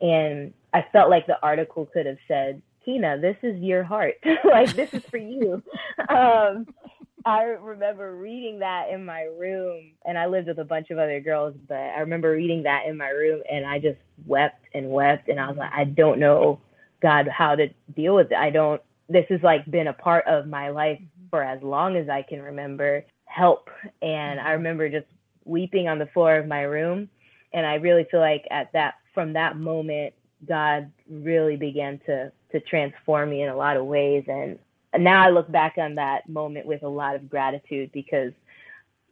And 0.00 0.52
i 0.72 0.84
felt 0.92 1.10
like 1.10 1.26
the 1.26 1.42
article 1.42 1.86
could 1.86 2.06
have 2.06 2.18
said 2.26 2.62
Tina, 2.84 3.18
this 3.18 3.36
is 3.42 3.60
your 3.60 3.82
heart. 3.82 4.14
like 4.44 4.74
this 4.74 4.92
is 4.92 5.02
for 5.10 5.18
you. 5.18 5.62
um, 6.08 6.66
I 7.24 7.42
remember 7.42 8.16
reading 8.16 8.60
that 8.60 8.88
in 8.90 9.04
my 9.04 9.22
room, 9.22 9.92
and 10.06 10.16
I 10.16 10.26
lived 10.26 10.48
with 10.48 10.58
a 10.58 10.64
bunch 10.64 10.90
of 10.90 10.98
other 10.98 11.20
girls, 11.20 11.54
but 11.68 11.76
I 11.76 12.00
remember 12.00 12.32
reading 12.32 12.62
that 12.62 12.86
in 12.86 12.96
my 12.96 13.08
room, 13.08 13.42
and 13.50 13.66
I 13.66 13.78
just 13.78 13.98
wept 14.26 14.64
and 14.72 14.90
wept, 14.90 15.28
and 15.28 15.38
I 15.38 15.48
was 15.48 15.58
like, 15.58 15.72
I 15.72 15.84
don't 15.84 16.18
know, 16.18 16.60
God, 17.02 17.28
how 17.28 17.54
to 17.56 17.68
deal 17.94 18.14
with 18.14 18.32
it. 18.32 18.36
I 18.36 18.50
don't. 18.50 18.80
This 19.08 19.26
has 19.28 19.42
like 19.42 19.70
been 19.70 19.88
a 19.88 19.92
part 19.92 20.26
of 20.26 20.46
my 20.46 20.70
life 20.70 20.98
mm-hmm. 20.98 21.28
for 21.30 21.42
as 21.42 21.62
long 21.62 21.96
as 21.96 22.08
I 22.08 22.22
can 22.22 22.40
remember. 22.40 23.04
Help, 23.26 23.68
and 24.02 24.40
I 24.40 24.44
mm-hmm. 24.44 24.52
remember 24.52 24.88
just 24.88 25.06
weeping 25.44 25.88
on 25.88 25.98
the 25.98 26.06
floor 26.06 26.36
of 26.36 26.46
my 26.46 26.62
room, 26.62 27.08
and 27.52 27.66
I 27.66 27.74
really 27.74 28.06
feel 28.10 28.20
like 28.20 28.46
at 28.50 28.72
that 28.72 28.94
from 29.14 29.34
that 29.34 29.56
moment 29.56 30.14
God 30.48 30.90
really 31.08 31.56
began 31.56 32.00
to 32.06 32.32
to 32.52 32.60
transform 32.60 33.30
me 33.30 33.42
in 33.42 33.48
a 33.48 33.56
lot 33.56 33.76
of 33.76 33.86
ways 33.86 34.24
and 34.28 34.58
now 34.98 35.24
I 35.24 35.30
look 35.30 35.50
back 35.50 35.74
on 35.78 35.94
that 35.96 36.28
moment 36.28 36.66
with 36.66 36.82
a 36.82 36.88
lot 36.88 37.14
of 37.14 37.30
gratitude 37.30 37.90
because 37.92 38.32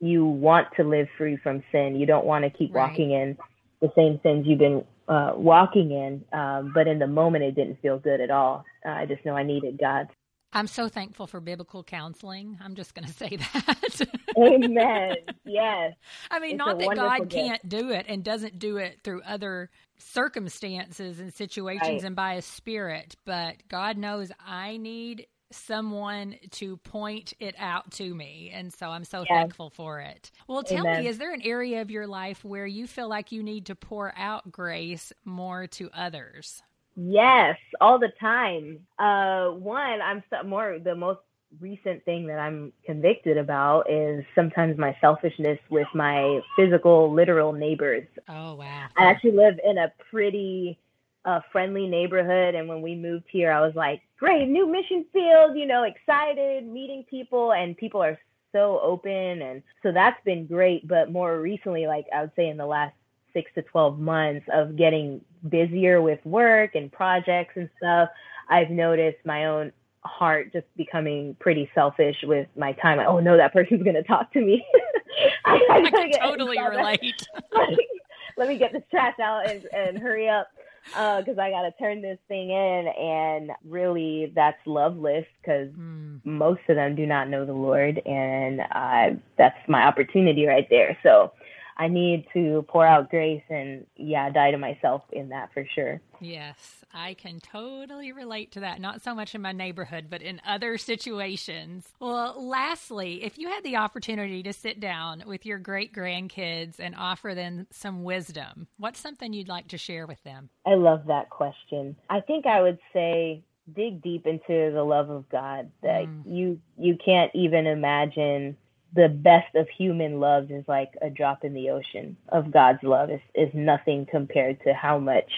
you 0.01 0.25
want 0.25 0.69
to 0.77 0.85
live 0.85 1.09
free 1.17 1.37
from 1.37 1.63
sin. 1.73 1.97
You 1.97 2.07
don't 2.07 2.27
want 2.27 2.45
to 2.45 2.51
keep 2.51 2.75
right. 2.75 2.89
walking 2.89 3.13
in 3.13 3.37
the 3.81 3.91
same 3.95 4.19
sins 4.23 4.45
you've 4.47 4.59
been 4.59 4.85
uh, 5.09 5.33
walking 5.37 5.91
in. 5.91 6.25
Um, 6.39 6.73
but 6.75 6.87
in 6.87 6.99
the 6.99 7.07
moment, 7.07 7.45
it 7.45 7.55
didn't 7.55 7.81
feel 7.81 7.99
good 7.99 8.21
at 8.21 8.31
all. 8.31 8.65
Uh, 8.85 8.91
I 8.91 9.07
just 9.07 9.25
know 9.25 9.37
I 9.37 9.43
needed 9.43 9.79
God. 9.79 10.09
I'm 10.53 10.67
so 10.67 10.89
thankful 10.89 11.27
for 11.27 11.41
biblical 11.41 11.85
counseling. 11.85 12.59
I'm 12.63 12.75
just 12.75 12.95
going 12.95 13.07
to 13.09 13.13
say 13.13 13.37
that. 13.37 14.01
Amen. 14.37 15.17
Yes. 15.45 15.95
I 16.31 16.41
mean, 16.41 16.53
it's 16.53 16.59
not 16.59 16.79
that 16.79 16.97
God 16.97 17.29
gift. 17.29 17.33
can't 17.33 17.69
do 17.69 17.91
it 17.91 18.07
and 18.09 18.25
doesn't 18.25 18.59
do 18.59 18.79
it 18.79 19.01
through 19.05 19.23
other 19.23 19.71
circumstances 19.99 21.21
and 21.21 21.33
situations 21.35 21.89
right. 21.89 22.05
and 22.05 22.17
by 22.17 22.35
a 22.35 22.43
spirit, 22.43 23.17
but 23.25 23.57
God 23.69 23.97
knows 23.97 24.33
I 24.45 24.77
need 24.77 25.27
someone 25.51 26.37
to 26.51 26.77
point 26.79 27.33
it 27.41 27.55
out 27.59 27.91
to 27.93 28.15
me. 28.15 28.51
And 28.53 28.73
so 28.73 28.89
I'm 28.89 29.05
so 29.05 29.21
yes. 29.21 29.29
thankful 29.29 29.71
for 29.71 30.01
it. 30.01 30.31
Well, 30.47 30.63
tell 30.63 30.87
Amen. 30.87 31.03
me, 31.03 31.09
is 31.09 31.19
there 31.19 31.33
an 31.33 31.43
area 31.43 31.81
of 31.81 31.91
your 31.91 32.07
life 32.07 32.45
where 32.45 32.67
you 32.67 32.87
feel 32.87 33.09
like 33.09 33.33
you 33.33 33.43
need 33.43 33.67
to 33.67 33.75
pour 33.75 34.13
out 34.17 34.51
grace 34.53 35.13
more 35.25 35.67
to 35.69 35.91
others? 35.95 36.63
Yes, 36.97 37.57
all 37.81 37.99
the 37.99 38.13
time. 38.21 38.81
Uh, 38.99 39.51
one, 39.51 40.03
I'm 40.03 40.23
so, 40.31 40.43
more 40.43 40.79
the 40.83 40.97
most 40.97 41.21
recent 41.61 42.05
thing 42.05 42.27
that 42.27 42.39
I'm 42.39 42.73
convicted 42.85 43.39
about 43.39 43.91
is 43.91 44.25
sometimes 44.35 44.79
my 44.79 44.97
selfishness 45.01 45.59
with 45.71 45.89
my 45.95 46.41
physical, 46.57 47.13
literal 47.13 47.53
neighbors. 47.53 48.07
Oh 48.29 48.55
wow! 48.55 48.87
I 48.97 49.05
actually 49.05 49.33
live 49.33 49.59
in 49.65 49.79
a 49.79 49.93
pretty 50.11 50.79
uh, 51.25 51.41
friendly 51.51 51.87
neighborhood, 51.87 52.55
and 52.55 52.69
when 52.69 52.83
we 52.83 52.95
moved 52.95 53.27
here, 53.31 53.51
I 53.51 53.61
was 53.61 53.75
like, 53.75 54.03
"Great, 54.19 54.49
new 54.49 54.67
mission 54.71 55.05
field!" 55.13 55.57
You 55.57 55.67
know, 55.67 55.85
excited, 55.85 56.67
meeting 56.67 57.05
people, 57.09 57.53
and 57.53 57.77
people 57.77 58.03
are 58.03 58.19
so 58.53 58.81
open, 58.83 59.43
and 59.43 59.63
so 59.83 59.93
that's 59.93 60.23
been 60.25 60.47
great. 60.47 60.87
But 60.87 61.11
more 61.11 61.41
recently, 61.41 61.87
like 61.87 62.07
I 62.15 62.23
would 62.23 62.33
say, 62.37 62.49
in 62.49 62.57
the 62.57 62.67
last 62.67 62.95
six 63.33 63.51
to 63.55 63.63
12 63.63 63.99
months 63.99 64.47
of 64.53 64.77
getting 64.77 65.21
busier 65.49 66.01
with 66.01 66.25
work 66.25 66.75
and 66.75 66.91
projects 66.91 67.53
and 67.57 67.69
stuff, 67.77 68.09
I've 68.49 68.71
noticed 68.71 69.19
my 69.25 69.47
own 69.47 69.73
heart 70.05 70.53
just 70.53 70.67
becoming 70.77 71.37
pretty 71.41 71.71
selfish 71.75 72.17
with 72.25 72.49
my 72.57 72.73
time. 72.73 72.99
oh 73.01 73.21
no, 73.21 73.37
that 73.37 73.53
person's 73.53 73.83
going 73.83 73.97
to 73.97 74.03
talk 74.03 74.33
to 74.33 74.41
me. 74.41 74.65
I, 75.45 75.61
I, 75.71 75.77
I 75.79 75.91
can 75.91 76.13
totally 76.21 76.59
relate. 76.61 77.27
Let 78.37 78.49
me 78.49 78.57
get 78.57 78.73
this 78.73 78.83
trash 78.91 79.19
out 79.19 79.51
and, 79.51 79.65
and 79.73 79.99
hurry 79.99 80.29
up 80.29 80.49
because 80.85 81.39
uh, 81.39 81.43
I 81.43 81.51
got 81.51 81.63
to 81.63 81.73
turn 81.79 82.03
this 82.03 82.19
thing 82.29 82.51
in. 82.51 82.89
And 82.89 83.51
really, 83.65 84.33
that's 84.35 84.59
loveless 84.65 85.27
because 85.41 85.69
mm. 85.71 86.25
most 86.25 86.61
of 86.69 86.77
them 86.77 86.95
do 86.95 87.07
not 87.07 87.29
know 87.29 87.45
the 87.45 87.53
Lord. 87.53 88.01
And 88.07 88.61
uh, 88.61 89.19
that's 89.37 89.59
my 89.69 89.83
opportunity 89.83 90.47
right 90.47 90.69
there. 90.71 90.97
So 91.03 91.33
I 91.79 91.87
need 91.89 92.27
to 92.33 92.65
pour 92.69 92.85
out 92.85 93.09
grace 93.09 93.43
and 93.49 93.87
yeah, 93.97 94.31
die 94.31 94.51
to 94.51 94.59
myself 94.59 95.03
in 95.13 95.29
that 95.29 95.53
for 95.55 95.65
sure. 95.75 96.01
Yes, 96.21 96.85
I 96.93 97.15
can 97.15 97.39
totally 97.39 98.11
relate 98.11 98.51
to 98.53 98.61
that. 98.61 98.81
Not 98.81 99.03
so 99.03 99.15
much 99.15 99.35
in 99.35 99.43
my 99.43 99.53
neighborhood, 99.53 100.07
but 100.11 100.21
in 100.21 100.41
other 100.45 100.77
situations. 100.77 101.87
Well, 102.01 102.35
lastly, 102.37 103.23
if 103.23 103.39
you 103.39 103.49
had 103.49 103.63
the 103.63 103.77
opportunity 103.77 104.43
to 104.43 104.53
sit 104.53 104.81
down 104.81 105.23
with 105.25 105.47
your 105.47 105.59
great 105.59 105.95
grandkids 105.95 106.81
and 106.81 106.97
offer 106.97 107.35
them 107.35 107.69
some 107.71 108.03
wisdom, 108.03 108.67
what's 108.79 108.99
something 108.99 109.33
you'd 109.33 109.49
like 109.49 109.69
to 109.69 109.79
share 109.79 110.07
with 110.07 110.23
them? 110.25 110.51
I 110.67 110.75
love 110.75 111.07
that 111.07 111.31
question. 111.31 111.95
I 112.11 112.21
think 112.21 112.47
I 112.47 112.61
would 112.61 112.79
say 112.93 113.45
dig 113.75 114.03
deep 114.03 114.27
into 114.27 114.73
the 114.73 114.83
love 114.83 115.11
of 115.11 115.29
God 115.29 115.71
that 115.83 116.07
mm. 116.07 116.23
you 116.27 116.61
you 116.79 116.97
can't 117.05 117.31
even 117.35 117.67
imagine 117.67 118.57
the 118.95 119.09
best 119.09 119.55
of 119.55 119.69
human 119.69 120.21
love 120.21 120.51
is 120.51 120.65
like 120.67 120.93
a 121.03 121.11
drop 121.11 121.45
in 121.45 121.55
the 121.55 121.71
ocean 121.71 122.17
of 122.31 122.51
God's 122.51 122.83
love 122.83 123.11
is, 123.11 123.21
is 123.35 123.51
nothing 123.53 124.07
compared 124.11 124.63
to 124.65 124.73
how 124.73 124.99
much 124.99 125.31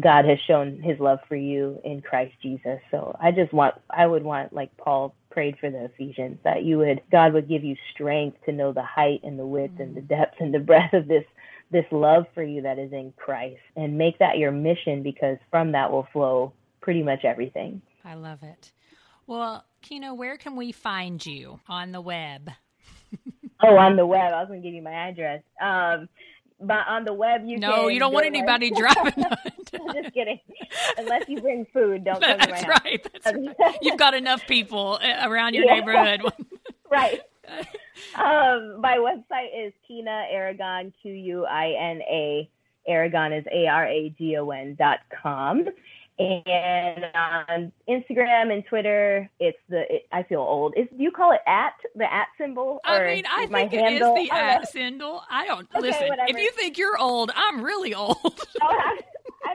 God 0.00 0.24
has 0.24 0.38
shown 0.46 0.80
his 0.82 0.98
love 0.98 1.20
for 1.28 1.36
you 1.36 1.80
in 1.84 2.00
Christ 2.00 2.34
Jesus. 2.42 2.80
So 2.90 3.16
I 3.20 3.30
just 3.30 3.52
want, 3.52 3.74
I 3.90 4.06
would 4.06 4.24
want, 4.24 4.52
like 4.52 4.76
Paul 4.76 5.14
prayed 5.30 5.56
for 5.60 5.70
the 5.70 5.84
Ephesians, 5.84 6.38
that 6.44 6.64
you 6.64 6.78
would, 6.78 7.02
God 7.12 7.32
would 7.34 7.48
give 7.48 7.62
you 7.62 7.76
strength 7.92 8.38
to 8.46 8.52
know 8.52 8.72
the 8.72 8.82
height 8.82 9.20
and 9.22 9.38
the 9.38 9.46
width 9.46 9.78
and 9.78 9.94
the 9.94 10.00
mm. 10.00 10.08
depth 10.08 10.40
and 10.40 10.52
the 10.52 10.58
breadth 10.58 10.94
of 10.94 11.06
this, 11.06 11.24
this 11.70 11.84
love 11.92 12.24
for 12.34 12.42
you 12.42 12.62
that 12.62 12.78
is 12.78 12.92
in 12.92 13.12
Christ 13.16 13.60
and 13.76 13.98
make 13.98 14.18
that 14.18 14.38
your 14.38 14.50
mission 14.50 15.02
because 15.02 15.36
from 15.50 15.72
that 15.72 15.92
will 15.92 16.08
flow 16.12 16.52
pretty 16.80 17.02
much 17.02 17.24
everything. 17.24 17.80
I 18.04 18.14
love 18.14 18.42
it. 18.42 18.72
Well, 19.26 19.64
Quina, 19.82 20.16
where 20.16 20.36
can 20.36 20.56
we 20.56 20.72
find 20.72 21.24
you 21.24 21.60
on 21.68 21.92
the 21.92 22.00
web? 22.00 22.50
Oh, 23.62 23.76
on 23.76 23.96
the 23.96 24.06
web. 24.06 24.32
I 24.32 24.40
was 24.40 24.48
going 24.48 24.62
to 24.62 24.66
give 24.66 24.74
you 24.74 24.82
my 24.82 24.92
address. 24.92 25.42
Um, 25.60 26.08
but 26.60 26.86
on 26.88 27.04
the 27.04 27.12
web, 27.12 27.42
you 27.44 27.58
no, 27.58 27.88
you 27.88 27.98
don't 27.98 28.12
want 28.12 28.26
anybody 28.26 28.70
driving. 28.70 29.24
Just 29.92 30.14
kidding. 30.14 30.40
Unless 30.96 31.28
you 31.28 31.40
bring 31.40 31.66
food, 31.72 32.04
don't 32.04 32.22
come 32.22 32.38
to 32.38 32.48
my 32.48 32.56
house. 32.56 32.80
Right. 32.84 33.06
That's 33.12 33.36
right. 33.36 33.78
You've 33.82 33.98
got 33.98 34.14
enough 34.14 34.46
people 34.46 34.98
uh, 35.02 35.28
around 35.28 35.54
your 35.54 35.64
yeah. 35.66 35.74
neighborhood. 35.74 36.32
right. 36.90 37.20
Um, 38.16 38.80
my 38.80 38.98
website 38.98 39.66
is 39.66 39.72
Quina 39.88 40.32
Aragon, 40.32 40.92
Q 41.02 41.12
U 41.12 41.44
I 41.44 41.74
N 41.78 42.00
A. 42.02 42.48
Aragon 42.86 43.32
is 43.32 43.44
A 43.52 43.66
R 43.66 43.86
A 43.86 44.14
G 44.16 44.36
O 44.36 44.50
N 44.50 44.76
dot 44.78 45.00
com. 45.22 45.66
And 46.16 47.04
on 47.14 47.72
Instagram 47.88 48.52
and 48.52 48.64
Twitter, 48.66 49.28
it's 49.40 49.58
the 49.68 49.80
it, 49.92 50.06
I 50.12 50.22
feel 50.22 50.40
old. 50.40 50.74
Is 50.76 50.86
do 50.96 51.02
you 51.02 51.10
call 51.10 51.32
it 51.32 51.40
at 51.46 51.72
the 51.96 52.04
at 52.04 52.28
symbol? 52.38 52.80
I 52.84 53.14
mean, 53.14 53.24
I 53.28 53.46
think 53.46 53.72
handle? 53.72 54.14
it 54.14 54.20
is 54.20 54.28
the 54.28 54.34
at 54.34 54.68
symbol. 54.70 55.22
I 55.28 55.44
don't 55.44 55.68
okay, 55.74 55.80
listen. 55.80 56.08
Whatever. 56.08 56.28
If 56.28 56.36
you 56.36 56.52
think 56.52 56.78
you're 56.78 56.96
old, 56.98 57.32
I'm 57.34 57.64
really 57.64 57.94
old. 57.94 58.40
oh, 58.62 58.98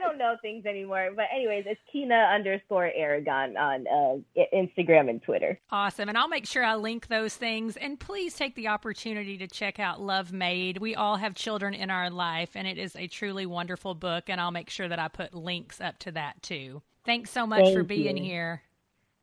I 0.00 0.06
don't 0.06 0.18
know 0.18 0.36
things 0.40 0.66
anymore. 0.66 1.10
But 1.14 1.26
anyways, 1.34 1.64
it's 1.66 1.80
Quina 1.94 2.34
underscore 2.34 2.90
Aragon 2.94 3.56
on 3.56 3.86
uh, 3.86 4.42
Instagram 4.54 5.10
and 5.10 5.22
Twitter. 5.22 5.58
Awesome. 5.70 6.08
And 6.08 6.16
I'll 6.16 6.28
make 6.28 6.46
sure 6.46 6.64
I 6.64 6.76
link 6.76 7.08
those 7.08 7.34
things. 7.34 7.76
And 7.76 7.98
please 7.98 8.34
take 8.34 8.54
the 8.54 8.68
opportunity 8.68 9.36
to 9.38 9.46
check 9.46 9.78
out 9.78 10.00
Love 10.00 10.32
Made. 10.32 10.78
We 10.78 10.94
all 10.94 11.16
have 11.16 11.34
children 11.34 11.74
in 11.74 11.90
our 11.90 12.10
life, 12.10 12.50
and 12.54 12.66
it 12.66 12.78
is 12.78 12.96
a 12.96 13.08
truly 13.08 13.46
wonderful 13.46 13.94
book. 13.94 14.24
And 14.28 14.40
I'll 14.40 14.50
make 14.50 14.70
sure 14.70 14.88
that 14.88 14.98
I 14.98 15.08
put 15.08 15.34
links 15.34 15.80
up 15.80 15.98
to 16.00 16.12
that 16.12 16.42
too. 16.42 16.82
Thanks 17.04 17.30
so 17.30 17.46
much 17.46 17.64
Thank 17.64 17.76
for 17.76 17.82
being 17.82 18.16
you. 18.16 18.24
here. 18.24 18.62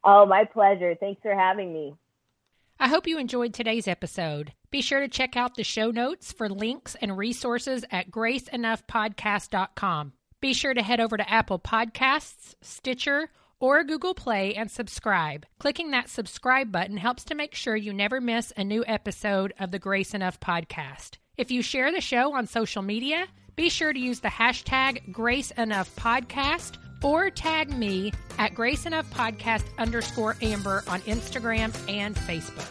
Oh, 0.03 0.25
my 0.25 0.45
pleasure. 0.45 0.95
Thanks 0.99 1.21
for 1.21 1.33
having 1.33 1.73
me. 1.73 1.95
I 2.79 2.87
hope 2.87 3.07
you 3.07 3.17
enjoyed 3.17 3.55
today's 3.55 3.87
episode. 3.87 4.53
Be 4.69 4.81
sure 4.81 4.99
to 4.99 5.07
check 5.07 5.35
out 5.35 5.55
the 5.55 5.63
show 5.63 5.89
notes 5.89 6.31
for 6.31 6.47
links 6.47 6.95
and 7.01 7.17
resources 7.17 7.83
at 7.91 8.11
graceenoughpodcast.com. 8.11 10.13
Be 10.39 10.53
sure 10.53 10.73
to 10.73 10.83
head 10.83 10.99
over 10.99 11.17
to 11.17 11.29
Apple 11.29 11.59
Podcasts, 11.59 12.53
Stitcher, 12.61 13.29
or 13.59 13.83
Google 13.83 14.13
Play 14.13 14.53
and 14.53 14.69
subscribe. 14.69 15.45
Clicking 15.59 15.91
that 15.91 16.09
subscribe 16.09 16.71
button 16.71 16.97
helps 16.97 17.23
to 17.25 17.35
make 17.35 17.55
sure 17.55 17.75
you 17.75 17.91
never 17.91 18.21
miss 18.21 18.53
a 18.55 18.63
new 18.63 18.83
episode 18.87 19.53
of 19.59 19.71
the 19.71 19.79
Grace 19.79 20.13
Enough 20.13 20.39
podcast. 20.39 21.17
If 21.37 21.49
you 21.49 21.61
share 21.61 21.91
the 21.91 22.01
show 22.01 22.33
on 22.33 22.45
social 22.45 22.81
media, 22.83 23.27
be 23.55 23.69
sure 23.69 23.91
to 23.91 23.99
use 23.99 24.19
the 24.19 24.27
hashtag 24.27 25.11
Grace 25.11 25.49
Enough 25.51 25.95
Podcast 25.95 26.77
or 27.03 27.29
tag 27.31 27.75
me 27.75 28.11
at 28.37 28.53
Grace 28.53 28.85
Enough 28.85 29.09
Podcast 29.11 29.63
underscore 29.79 30.35
Amber 30.41 30.83
on 30.87 31.01
Instagram 31.01 31.75
and 31.89 32.15
Facebook. 32.15 32.69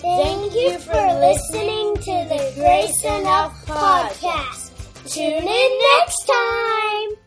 Thank 0.00 0.54
you 0.54 0.78
for 0.78 0.92
listening 0.92 1.94
to 1.96 2.28
the 2.28 2.52
Grace 2.56 3.04
Enough 3.04 3.66
Podcast. 3.66 4.63
Tune 5.06 5.46
in 5.46 5.78
next 5.98 6.24
time. 6.26 7.23